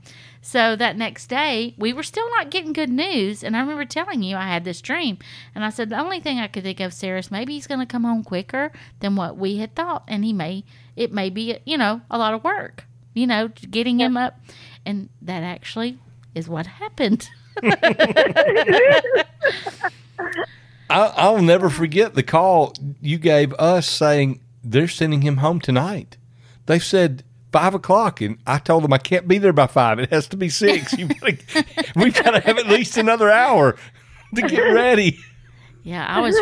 so 0.50 0.76
that 0.78 0.98
next 0.98 1.28
day, 1.28 1.76
we 1.78 1.94
were 1.94 2.02
still 2.02 2.28
not 2.32 2.50
getting 2.50 2.74
good 2.74 2.90
news. 2.90 3.44
And 3.44 3.56
I 3.56 3.60
remember 3.60 3.86
telling 3.86 4.24
you 4.24 4.36
I 4.36 4.48
had 4.48 4.66
this 4.66 4.82
dream. 4.82 5.20
And 5.54 5.64
I 5.64 5.70
said, 5.70 5.92
the 5.92 6.00
only 6.00 6.20
thing 6.20 6.40
I 6.40 6.48
could 6.48 6.64
think 6.64 6.80
of, 6.80 6.92
Sarah, 6.92 7.20
is 7.20 7.30
maybe 7.30 7.54
he's 7.54 7.68
going 7.68 7.82
to 7.82 7.86
come 7.86 8.04
home 8.04 8.24
quicker 8.24 8.72
than 9.00 9.16
what 9.16 9.38
we 9.38 9.58
had 9.58 9.76
thought. 9.76 10.06
And 10.08 10.26
he 10.26 10.34
may, 10.34 10.64
it 10.96 11.14
may 11.14 11.30
be, 11.30 11.60
you 11.68 11.78
know, 11.78 12.02
a 12.10 12.18
lot 12.18 12.34
of 12.34 12.44
work, 12.44 12.86
you 13.14 13.28
know, 13.28 13.50
getting 13.50 14.00
him 14.00 14.18
up. 14.18 14.40
And 14.88 15.10
that 15.22 15.44
actually 15.44 16.00
is 16.34 16.50
what 16.50 16.66
happened. 16.66 17.30
I, 17.64 19.04
I'll 20.90 21.44
never 21.44 21.70
forget 21.70 22.16
the 22.16 22.24
call 22.24 22.74
you 23.00 23.20
gave 23.20 23.54
us 23.54 23.88
saying 23.88 24.42
they're 24.64 24.88
sending 24.88 25.22
him 25.22 25.38
home 25.38 25.60
tonight. 25.60 26.18
They 26.66 26.80
said 26.80 27.24
five 27.52 27.74
o'clock, 27.74 28.22
and 28.22 28.38
I 28.46 28.60
told 28.60 28.84
them 28.84 28.94
I 28.94 28.98
can't 28.98 29.28
be 29.28 29.38
there 29.38 29.54
by 29.54 29.68
five. 29.68 30.00
It 30.00 30.10
has 30.12 30.28
to 30.30 30.38
be 30.38 30.50
six. 30.50 30.94
You 30.98 31.08
gotta, 31.22 31.38
we've 31.96 32.14
got 32.14 32.32
to 32.32 32.40
have 32.40 32.58
at 32.58 32.68
least 32.68 32.98
another 32.98 33.30
hour 33.32 33.76
to 34.36 34.42
get 34.42 34.62
ready. 34.62 35.20
Yeah, 35.84 36.06
I 36.06 36.22
was 36.22 36.40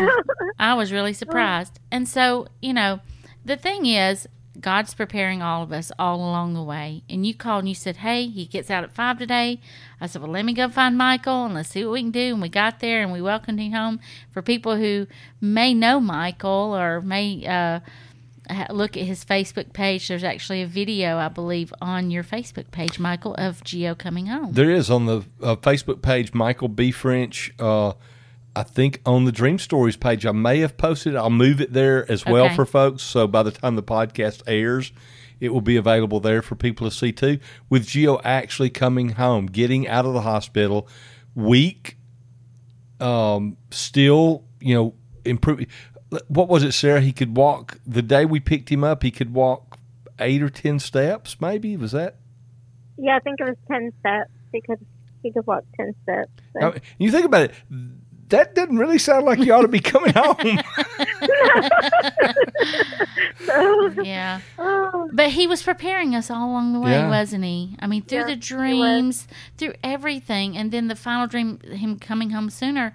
I 0.59 0.73
was 0.73 0.91
really 0.91 1.13
surprised. 1.13 1.79
And 1.91 2.07
so, 2.07 2.47
you 2.61 2.73
know, 2.73 2.99
the 3.45 3.55
thing 3.55 3.85
is, 3.85 4.27
God's 4.59 4.93
preparing 4.93 5.41
all 5.41 5.61
of 5.61 5.71
us 5.71 5.91
all 5.99 6.17
along 6.17 6.53
the 6.53 6.63
way. 6.63 7.03
And 7.09 7.25
you 7.25 7.35
called 7.35 7.59
and 7.59 7.69
you 7.69 7.75
said, 7.75 7.97
Hey, 7.97 8.27
he 8.27 8.45
gets 8.45 8.69
out 8.69 8.83
at 8.83 8.93
five 8.93 9.19
today. 9.19 9.61
I 10.01 10.07
said, 10.07 10.21
Well, 10.21 10.31
let 10.31 10.45
me 10.45 10.53
go 10.53 10.69
find 10.69 10.97
Michael 10.97 11.45
and 11.45 11.53
let's 11.53 11.69
see 11.69 11.83
what 11.83 11.93
we 11.93 12.01
can 12.01 12.11
do. 12.11 12.33
And 12.33 12.41
we 12.41 12.49
got 12.49 12.79
there 12.79 13.01
and 13.01 13.11
we 13.11 13.21
welcomed 13.21 13.59
him 13.59 13.71
home. 13.71 13.99
For 14.31 14.41
people 14.41 14.75
who 14.77 15.07
may 15.39 15.73
know 15.73 15.99
Michael 15.99 16.75
or 16.75 17.01
may 17.01 17.45
uh, 17.45 17.81
look 18.69 18.95
at 18.97 19.03
his 19.03 19.23
Facebook 19.25 19.73
page, 19.73 20.07
there's 20.07 20.23
actually 20.23 20.61
a 20.61 20.67
video, 20.67 21.17
I 21.17 21.27
believe, 21.27 21.73
on 21.81 22.11
your 22.11 22.23
Facebook 22.23 22.71
page, 22.71 22.99
Michael, 22.99 23.35
of 23.35 23.63
Geo 23.63 23.95
coming 23.95 24.27
home. 24.27 24.53
There 24.53 24.69
is 24.71 24.89
on 24.89 25.05
the 25.05 25.17
uh, 25.41 25.55
Facebook 25.55 26.01
page, 26.01 26.33
Michael 26.33 26.67
B. 26.67 26.91
French. 26.91 27.51
Uh, 27.59 27.93
I 28.55 28.63
think 28.63 29.01
on 29.05 29.25
the 29.25 29.31
Dream 29.31 29.59
Stories 29.59 29.97
page, 29.97 30.25
I 30.25 30.31
may 30.31 30.59
have 30.59 30.77
posted 30.77 31.13
it. 31.13 31.17
I'll 31.17 31.29
move 31.29 31.61
it 31.61 31.73
there 31.73 32.09
as 32.11 32.25
well 32.25 32.45
Okay. 32.45 32.55
for 32.55 32.65
folks. 32.65 33.03
So 33.03 33.27
by 33.27 33.43
the 33.43 33.51
time 33.51 33.75
the 33.75 33.83
podcast 33.83 34.41
airs, 34.47 34.91
it 35.39 35.49
will 35.49 35.61
be 35.61 35.75
available 35.77 36.19
there 36.19 36.41
for 36.41 36.55
people 36.55 36.89
to 36.89 36.95
see 36.95 37.11
too. 37.11 37.37
With 37.69 37.85
Geo 37.85 38.19
actually 38.23 38.71
coming 38.71 39.09
home, 39.09 39.45
getting 39.45 39.87
out 39.87 40.05
of 40.05 40.13
the 40.13 40.21
hospital, 40.21 40.87
weak, 41.35 41.97
um, 42.99 43.57
still, 43.69 44.43
you 44.59 44.73
know, 44.73 44.93
improving. 45.23 45.67
What 46.27 46.47
was 46.47 46.63
it, 46.63 46.71
Sarah? 46.71 47.01
He 47.01 47.11
could 47.11 47.35
walk 47.35 47.79
the 47.85 48.01
day 48.01 48.25
we 48.25 48.39
picked 48.39 48.69
him 48.69 48.83
up. 48.83 49.03
He 49.03 49.11
could 49.11 49.33
walk 49.33 49.77
eight 50.19 50.41
or 50.41 50.49
ten 50.49 50.79
steps. 50.79 51.41
Maybe 51.41 51.75
was 51.75 51.91
that? 51.91 52.17
Yeah, 52.97 53.15
I 53.15 53.19
think 53.19 53.39
it 53.39 53.43
was 53.43 53.57
10 53.67 53.93
steps 53.99 54.31
because 54.51 54.79
he 55.21 55.31
could 55.31 55.45
walk 55.45 55.63
10 55.75 55.93
steps. 56.03 56.31
So. 56.53 56.59
Now, 56.59 56.73
you 56.97 57.11
think 57.11 57.25
about 57.25 57.43
it. 57.43 57.51
That 58.29 58.55
doesn't 58.55 58.77
really 58.77 58.97
sound 58.99 59.25
like 59.25 59.39
you 59.39 59.53
ought 59.53 59.61
to 59.61 59.67
be 59.69 59.79
coming 59.79 60.13
home. 60.13 60.35
yeah. 64.03 64.41
Oh, 64.59 65.09
But 65.13 65.29
he 65.31 65.47
was 65.47 65.63
preparing 65.63 66.13
us 66.15 66.29
all 66.29 66.49
along 66.49 66.73
the 66.73 66.79
way, 66.79 66.91
Yeah. 66.91 67.09
wasn't 67.09 67.43
he? 67.45 67.75
I 67.79 67.87
mean, 67.87 68.03
through 68.03 68.19
Yeah, 68.19 68.25
the 68.27 68.35
dreams, 68.35 69.27
through 69.57 69.73
everything, 69.83 70.57
and 70.57 70.71
then 70.71 70.87
the 70.87 70.95
final 70.95 71.27
dream, 71.27 71.59
him 71.61 71.97
coming 71.99 72.31
home 72.31 72.49
sooner, 72.49 72.93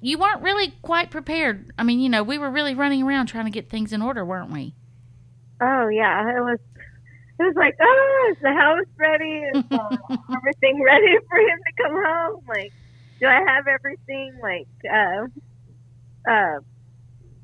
you 0.00 0.18
weren't 0.18 0.42
really 0.42 0.72
quite 0.82 1.10
prepared. 1.10 1.72
I 1.78 1.84
mean, 1.84 2.00
you 2.00 2.08
know, 2.08 2.22
we 2.22 2.38
were 2.38 2.50
really 2.50 2.74
running 2.74 3.02
around 3.02 3.26
trying 3.26 3.44
to 3.44 3.50
get 3.52 3.70
things 3.70 3.92
in 3.92 4.02
order, 4.02 4.24
weren't 4.24 4.50
we? 4.50 4.74
oh 5.60 5.88
yeah, 5.88 6.28
it 6.36 6.40
was. 6.40 6.58
It 7.38 7.42
was 7.42 7.54
like, 7.56 7.74
oh, 7.80 8.32
is 8.32 8.38
the 8.42 8.52
house 8.52 8.86
ready? 8.96 9.40
Is 9.54 9.64
uh, 9.72 9.96
everything 10.36 10.80
ready 10.84 11.16
for 11.28 11.38
him 11.38 11.58
to 11.66 11.82
come 11.82 12.04
home? 12.04 12.40
Like, 12.46 12.72
do 13.20 13.26
I 13.26 13.40
have 13.46 13.64
everything? 13.66 14.38
Like, 14.42 14.68
uh, 14.90 16.30
uh, 16.30 16.60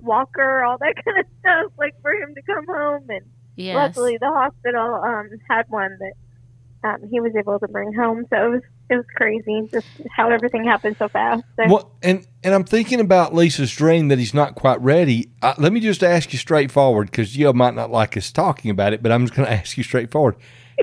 walker, 0.00 0.64
all 0.64 0.78
that 0.78 0.94
kind 1.04 1.18
of 1.18 1.26
stuff, 1.40 1.72
like 1.78 1.94
for 2.02 2.12
him 2.12 2.34
to 2.34 2.42
come 2.42 2.66
home. 2.68 3.06
And 3.08 3.26
Yes. 3.56 3.76
luckily, 3.76 4.16
the 4.18 4.28
hospital 4.28 5.00
um 5.04 5.28
had 5.48 5.64
one 5.68 5.98
that 6.00 6.88
um 6.88 7.08
he 7.10 7.20
was 7.20 7.32
able 7.38 7.58
to 7.58 7.68
bring 7.68 7.92
home. 7.92 8.24
So 8.30 8.36
it 8.36 8.48
was 8.48 8.62
it 8.88 8.96
was 8.96 9.04
crazy 9.16 9.68
just 9.72 9.86
how 10.16 10.30
everything 10.30 10.64
happened 10.64 10.96
so 10.98 11.08
fast. 11.08 11.42
So, 11.56 11.68
well, 11.68 11.92
and 12.02 12.26
and 12.42 12.54
I'm 12.54 12.64
thinking 12.64 13.00
about 13.00 13.34
Lisa's 13.34 13.70
dream 13.70 14.08
that 14.08 14.18
he's 14.18 14.32
not 14.34 14.54
quite 14.54 14.80
ready. 14.80 15.30
Uh, 15.42 15.54
let 15.58 15.72
me 15.72 15.80
just 15.80 16.02
ask 16.02 16.32
you 16.32 16.38
straightforward 16.38 17.10
because 17.10 17.36
you 17.36 17.52
might 17.52 17.74
not 17.74 17.90
like 17.90 18.16
us 18.16 18.32
talking 18.32 18.70
about 18.70 18.92
it, 18.94 19.02
but 19.02 19.12
I'm 19.12 19.26
just 19.26 19.34
going 19.34 19.46
to 19.48 19.52
ask 19.52 19.76
you 19.76 19.84
straightforward. 19.84 20.36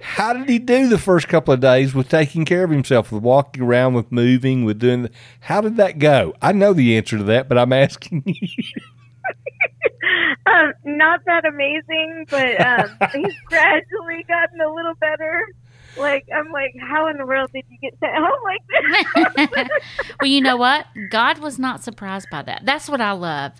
How 0.03 0.33
did 0.33 0.49
he 0.49 0.59
do 0.59 0.87
the 0.87 0.97
first 0.97 1.27
couple 1.27 1.53
of 1.53 1.59
days 1.59 1.93
with 1.93 2.09
taking 2.09 2.45
care 2.45 2.63
of 2.63 2.69
himself, 2.69 3.11
with 3.11 3.23
walking 3.23 3.63
around, 3.63 3.93
with 3.93 4.11
moving, 4.11 4.65
with 4.65 4.79
doing? 4.79 5.03
The, 5.03 5.11
how 5.41 5.61
did 5.61 5.77
that 5.77 5.99
go? 5.99 6.33
I 6.41 6.51
know 6.51 6.73
the 6.73 6.97
answer 6.97 7.17
to 7.17 7.23
that, 7.25 7.49
but 7.49 7.57
I'm 7.57 7.73
asking 7.73 8.23
you. 8.25 8.47
um, 10.45 10.73
not 10.85 11.21
that 11.25 11.45
amazing, 11.45 12.25
but 12.29 12.65
um, 12.65 12.97
he's 13.13 13.35
gradually 13.45 14.23
gotten 14.27 14.61
a 14.61 14.73
little 14.73 14.95
better. 14.99 15.47
Like 15.97 16.27
I'm 16.35 16.51
like, 16.51 16.75
how 16.79 17.07
in 17.07 17.17
the 17.17 17.25
world 17.25 17.49
did 17.53 17.65
you 17.69 17.77
get 17.81 17.97
sent 17.99 18.13
home 18.17 18.39
like 18.43 19.47
this? 19.57 19.67
well, 20.21 20.29
you 20.29 20.41
know 20.41 20.57
what? 20.57 20.85
God 21.09 21.39
was 21.39 21.57
not 21.57 21.83
surprised 21.83 22.27
by 22.29 22.43
that. 22.43 22.65
That's 22.65 22.87
what 22.87 23.01
I 23.01 23.13
love. 23.13 23.53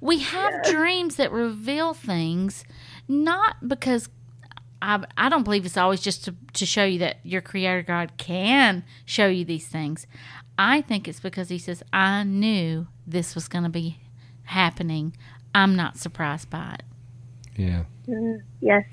We 0.00 0.18
have 0.18 0.64
dreams 0.64 1.16
that 1.16 1.30
reveal 1.30 1.94
things, 1.94 2.64
not 3.08 3.68
because 3.68 4.08
I, 4.86 5.04
I 5.16 5.28
don't 5.28 5.42
believe 5.42 5.66
it's 5.66 5.76
always 5.76 6.00
just 6.00 6.24
to, 6.26 6.34
to 6.52 6.64
show 6.64 6.84
you 6.84 7.00
that 7.00 7.16
your 7.24 7.40
Creator 7.40 7.82
God 7.82 8.12
can 8.18 8.84
show 9.04 9.26
you 9.26 9.44
these 9.44 9.66
things. 9.66 10.06
I 10.56 10.80
think 10.80 11.08
it's 11.08 11.18
because 11.18 11.48
He 11.48 11.58
says, 11.58 11.82
I 11.92 12.22
knew 12.22 12.86
this 13.04 13.34
was 13.34 13.48
going 13.48 13.64
to 13.64 13.70
be 13.70 13.98
happening. 14.44 15.16
I'm 15.52 15.74
not 15.74 15.98
surprised 15.98 16.50
by 16.50 16.76
it. 16.78 16.82
Yeah. 17.60 17.84
Mm, 18.08 18.42
yes. 18.60 18.84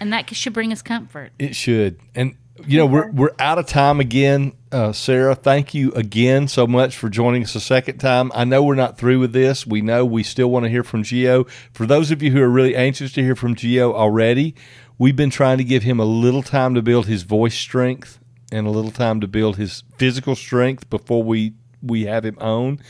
And 0.00 0.12
that 0.12 0.28
should 0.34 0.52
bring 0.52 0.72
us 0.72 0.82
comfort. 0.82 1.30
It 1.38 1.54
should. 1.54 2.00
And 2.16 2.34
you 2.66 2.78
know, 2.78 2.86
we're 2.86 3.10
we're 3.10 3.34
out 3.38 3.58
of 3.58 3.66
time 3.66 4.00
again. 4.00 4.52
Uh, 4.70 4.92
Sarah, 4.92 5.34
thank 5.34 5.74
you 5.74 5.92
again 5.92 6.48
so 6.48 6.66
much 6.66 6.96
for 6.96 7.08
joining 7.08 7.42
us 7.44 7.54
a 7.54 7.60
second 7.60 7.98
time. 7.98 8.30
I 8.34 8.44
know 8.44 8.62
we're 8.62 8.74
not 8.74 8.98
through 8.98 9.20
with 9.20 9.32
this. 9.32 9.66
We 9.66 9.80
know 9.80 10.04
we 10.04 10.22
still 10.22 10.50
want 10.50 10.64
to 10.64 10.70
hear 10.70 10.82
from 10.82 11.02
Geo. 11.02 11.44
For 11.72 11.86
those 11.86 12.10
of 12.10 12.22
you 12.22 12.30
who 12.30 12.40
are 12.42 12.48
really 12.48 12.76
anxious 12.76 13.12
to 13.12 13.22
hear 13.22 13.36
from 13.36 13.54
Geo 13.54 13.92
already, 13.92 14.54
we've 14.98 15.16
been 15.16 15.30
trying 15.30 15.58
to 15.58 15.64
give 15.64 15.82
him 15.82 15.98
a 16.00 16.04
little 16.04 16.42
time 16.42 16.74
to 16.74 16.82
build 16.82 17.06
his 17.06 17.22
voice 17.22 17.54
strength 17.54 18.18
and 18.50 18.66
a 18.66 18.70
little 18.70 18.90
time 18.90 19.20
to 19.20 19.26
build 19.26 19.56
his 19.56 19.82
physical 19.96 20.36
strength 20.36 20.88
before 20.90 21.22
we 21.22 21.54
we 21.82 22.04
have 22.04 22.24
him 22.24 22.38
on. 22.40 22.80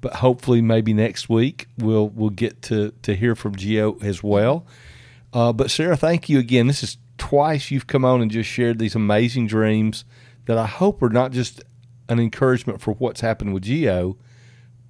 But 0.00 0.14
hopefully, 0.16 0.62
maybe 0.62 0.94
next 0.94 1.28
week 1.28 1.66
we'll 1.78 2.08
we'll 2.08 2.30
get 2.30 2.62
to 2.62 2.92
to 3.02 3.14
hear 3.14 3.34
from 3.34 3.54
Geo 3.56 3.98
as 4.00 4.22
well. 4.22 4.66
Uh, 5.32 5.52
but 5.52 5.70
Sarah, 5.70 5.96
thank 5.96 6.28
you 6.28 6.38
again. 6.38 6.66
This 6.66 6.82
is 6.82 6.96
twice 7.18 7.70
you've 7.70 7.86
come 7.86 8.04
on 8.04 8.22
and 8.22 8.30
just 8.30 8.48
shared 8.48 8.78
these 8.78 8.94
amazing 8.94 9.46
dreams 9.46 10.04
that 10.46 10.58
I 10.58 10.66
hope 10.66 11.02
are 11.02 11.10
not 11.10 11.32
just 11.32 11.62
an 12.08 12.18
encouragement 12.18 12.80
for 12.80 12.94
what's 12.94 13.20
happened 13.20 13.54
with 13.54 13.64
Geo, 13.64 14.16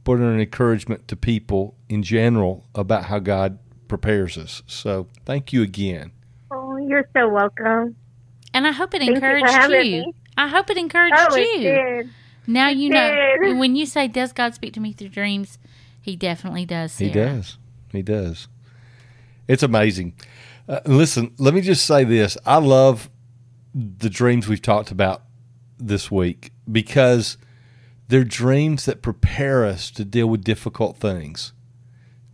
but 0.05 0.15
an 0.15 0.41
encouragement 0.41 1.09
to 1.09 1.17
people 1.17 1.77
in 1.89 2.03
general 2.03 2.67
about 2.75 3.05
how 3.05 3.19
God 3.19 3.59
prepares 3.89 4.39
us. 4.39 4.63
So 4.67 5.09
thank 5.27 5.53
you 5.53 5.63
again. 5.63 6.13
You're 6.91 7.09
so 7.17 7.29
welcome. 7.29 7.95
And 8.53 8.67
I 8.67 8.73
hope 8.73 8.95
it 8.95 8.99
Thank 8.99 9.13
encouraged 9.15 9.47
having 9.47 9.87
you. 9.87 10.13
I 10.37 10.49
hope 10.49 10.71
it 10.71 10.77
encouraged 10.77 11.15
Oh, 11.17 11.37
you. 11.37 11.59
did. 11.61 12.11
Now 12.49 12.69
He 12.69 12.85
you 12.85 12.91
know 12.91 13.55
when 13.59 13.77
you 13.77 13.87
say, 13.87 14.09
"Does 14.09 14.33
God 14.33 14.55
speak 14.57 14.73
to 14.75 14.81
me 14.81 14.93
through 14.93 15.11
dreams?" 15.11 15.59
He 16.01 16.17
definitely 16.17 16.67
does. 16.67 16.99
He 16.99 17.09
does. 17.11 17.59
He 17.93 18.03
does. 18.03 18.49
It's 19.47 19.63
amazing. 19.63 20.15
Uh, 20.69 20.81
listen, 20.85 21.33
let 21.39 21.55
me 21.55 21.61
just 21.61 21.87
say 21.87 22.03
this. 22.03 22.37
I 22.45 22.57
love 22.59 23.09
the 23.73 24.11
dreams 24.11 24.49
we've 24.49 24.61
talked 24.63 24.91
about 24.91 25.23
this 25.79 26.11
week 26.11 26.51
because 26.71 27.37
they're 28.09 28.25
dreams 28.25 28.85
that 28.87 29.01
prepare 29.01 29.65
us 29.65 29.93
to 29.93 30.05
deal 30.05 30.27
with 30.27 30.43
difficult 30.43 30.97
things. 30.97 31.53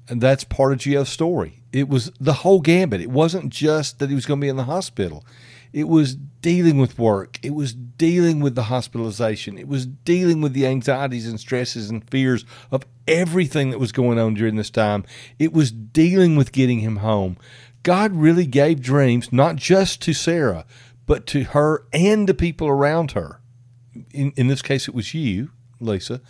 And 0.08 0.22
that's 0.22 0.44
part 0.44 0.72
of 0.72 0.78
Gio's 0.78 1.10
story. 1.10 1.62
It 1.76 1.88
was 1.88 2.10
the 2.18 2.32
whole 2.32 2.60
gambit. 2.60 3.00
It 3.00 3.10
wasn't 3.10 3.50
just 3.50 3.98
that 3.98 4.08
he 4.08 4.14
was 4.14 4.26
going 4.26 4.40
to 4.40 4.44
be 4.44 4.48
in 4.48 4.56
the 4.56 4.64
hospital. 4.64 5.24
It 5.72 5.88
was 5.88 6.14
dealing 6.14 6.78
with 6.78 6.98
work. 6.98 7.38
It 7.42 7.54
was 7.54 7.74
dealing 7.74 8.40
with 8.40 8.54
the 8.54 8.64
hospitalization. 8.64 9.58
It 9.58 9.68
was 9.68 9.84
dealing 9.84 10.40
with 10.40 10.54
the 10.54 10.66
anxieties 10.66 11.28
and 11.28 11.38
stresses 11.38 11.90
and 11.90 12.08
fears 12.08 12.46
of 12.70 12.86
everything 13.06 13.70
that 13.70 13.78
was 13.78 13.92
going 13.92 14.18
on 14.18 14.34
during 14.34 14.56
this 14.56 14.70
time. 14.70 15.04
It 15.38 15.52
was 15.52 15.70
dealing 15.70 16.34
with 16.34 16.52
getting 16.52 16.80
him 16.80 16.96
home. 16.96 17.36
God 17.82 18.12
really 18.14 18.46
gave 18.46 18.80
dreams, 18.80 19.30
not 19.30 19.56
just 19.56 20.00
to 20.02 20.14
Sarah, 20.14 20.64
but 21.04 21.26
to 21.28 21.44
her 21.44 21.86
and 21.92 22.28
the 22.28 22.34
people 22.34 22.68
around 22.68 23.12
her. 23.12 23.40
In, 24.12 24.32
in 24.36 24.48
this 24.48 24.62
case, 24.62 24.88
it 24.88 24.94
was 24.94 25.12
you, 25.14 25.50
Lisa. 25.78 26.20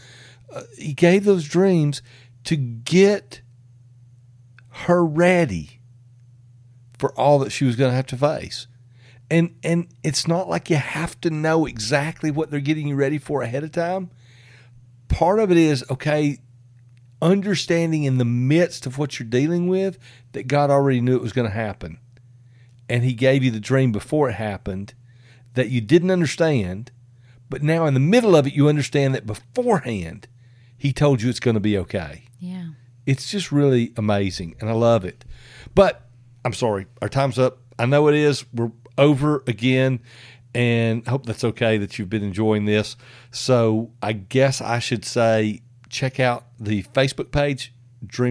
Uh, 0.53 0.63
he 0.77 0.93
gave 0.93 1.25
those 1.25 1.45
dreams 1.45 2.03
to 2.45 2.57
get 2.57 3.43
her 4.85 5.05
ready 5.05 5.81
for 6.99 7.13
all 7.19 7.39
that 7.39 7.51
she 7.51 7.65
was 7.65 7.77
going 7.77 7.91
to 7.91 7.97
have 7.97 8.07
to 8.07 8.17
face. 8.17 8.67
And 9.31 9.57
and 9.65 9.89
it's 10.05 10.29
not 10.29 10.49
like 10.49 10.71
you 10.71 10.77
have 10.77 11.21
to 11.23 11.31
know 11.31 11.67
exactly 11.67 12.31
what 12.31 12.51
they're 12.51 12.61
getting 12.61 12.89
you 12.89 12.95
ready 12.95 13.19
for 13.19 13.43
ahead 13.43 13.65
of 13.65 13.73
time. 13.73 14.11
Part 15.09 15.41
of 15.41 15.51
it 15.51 15.57
is 15.57 15.85
okay, 15.91 16.39
understanding 17.21 18.05
in 18.05 18.19
the 18.19 18.25
midst 18.25 18.87
of 18.87 18.99
what 18.99 19.19
you're 19.19 19.29
dealing 19.29 19.67
with 19.67 19.99
that 20.33 20.47
God 20.47 20.71
already 20.71 21.01
knew 21.01 21.17
it 21.17 21.23
was 21.23 21.33
going 21.33 21.49
to 21.49 21.55
happen. 21.55 21.99
And 22.89 23.03
he 23.03 23.15
gave 23.15 23.43
you 23.43 23.51
the 23.51 23.59
dream 23.59 23.91
before 23.91 24.29
it 24.29 24.35
happened 24.35 24.95
that 25.55 25.71
you 25.71 25.81
didn't 25.81 26.11
understand, 26.11 26.93
but 27.51 27.63
now 27.63 27.87
in 27.87 27.95
the 27.95 28.01
middle 28.01 28.37
of 28.37 28.47
it 28.47 28.53
you 28.53 28.69
understand 28.69 29.15
that 29.15 29.27
beforehand 29.27 30.29
he 30.77 30.93
told 30.93 31.23
you 31.23 31.31
it's 31.31 31.41
going 31.41 31.55
to 31.55 31.61
be 31.61 31.79
okay. 31.79 32.25
It's 33.07 33.31
just 33.31 33.53
really 33.53 33.93
amazing 33.97 34.57
and 34.61 34.69
I 34.69 34.73
love 34.73 35.05
it. 35.05 35.25
But 35.75 36.03
I'm 36.45 36.53
sorry, 36.53 36.87
our 37.01 37.09
time's 37.09 37.39
up. 37.39 37.59
I 37.79 37.87
know 37.87 38.09
it 38.09 38.15
is. 38.15 38.45
We're 38.53 38.73
over 38.99 39.43
again 39.47 40.01
and 40.55 41.03
I 41.07 41.11
hope 41.11 41.27
that's 41.27 41.45
okay 41.45 41.79
that 41.79 41.99
you've 41.99 42.11
been 42.11 42.25
enjoying 42.25 42.65
this. 42.65 42.97
So 43.31 43.91
I 44.03 44.13
guess 44.13 44.61
I 44.61 44.79
should 44.79 45.05
say 45.05 45.61
check 45.89 46.19
out 46.19 46.47
the 46.59 46.83
Facebook 46.85 47.31
page, 47.31 47.73
Dream 48.05 48.25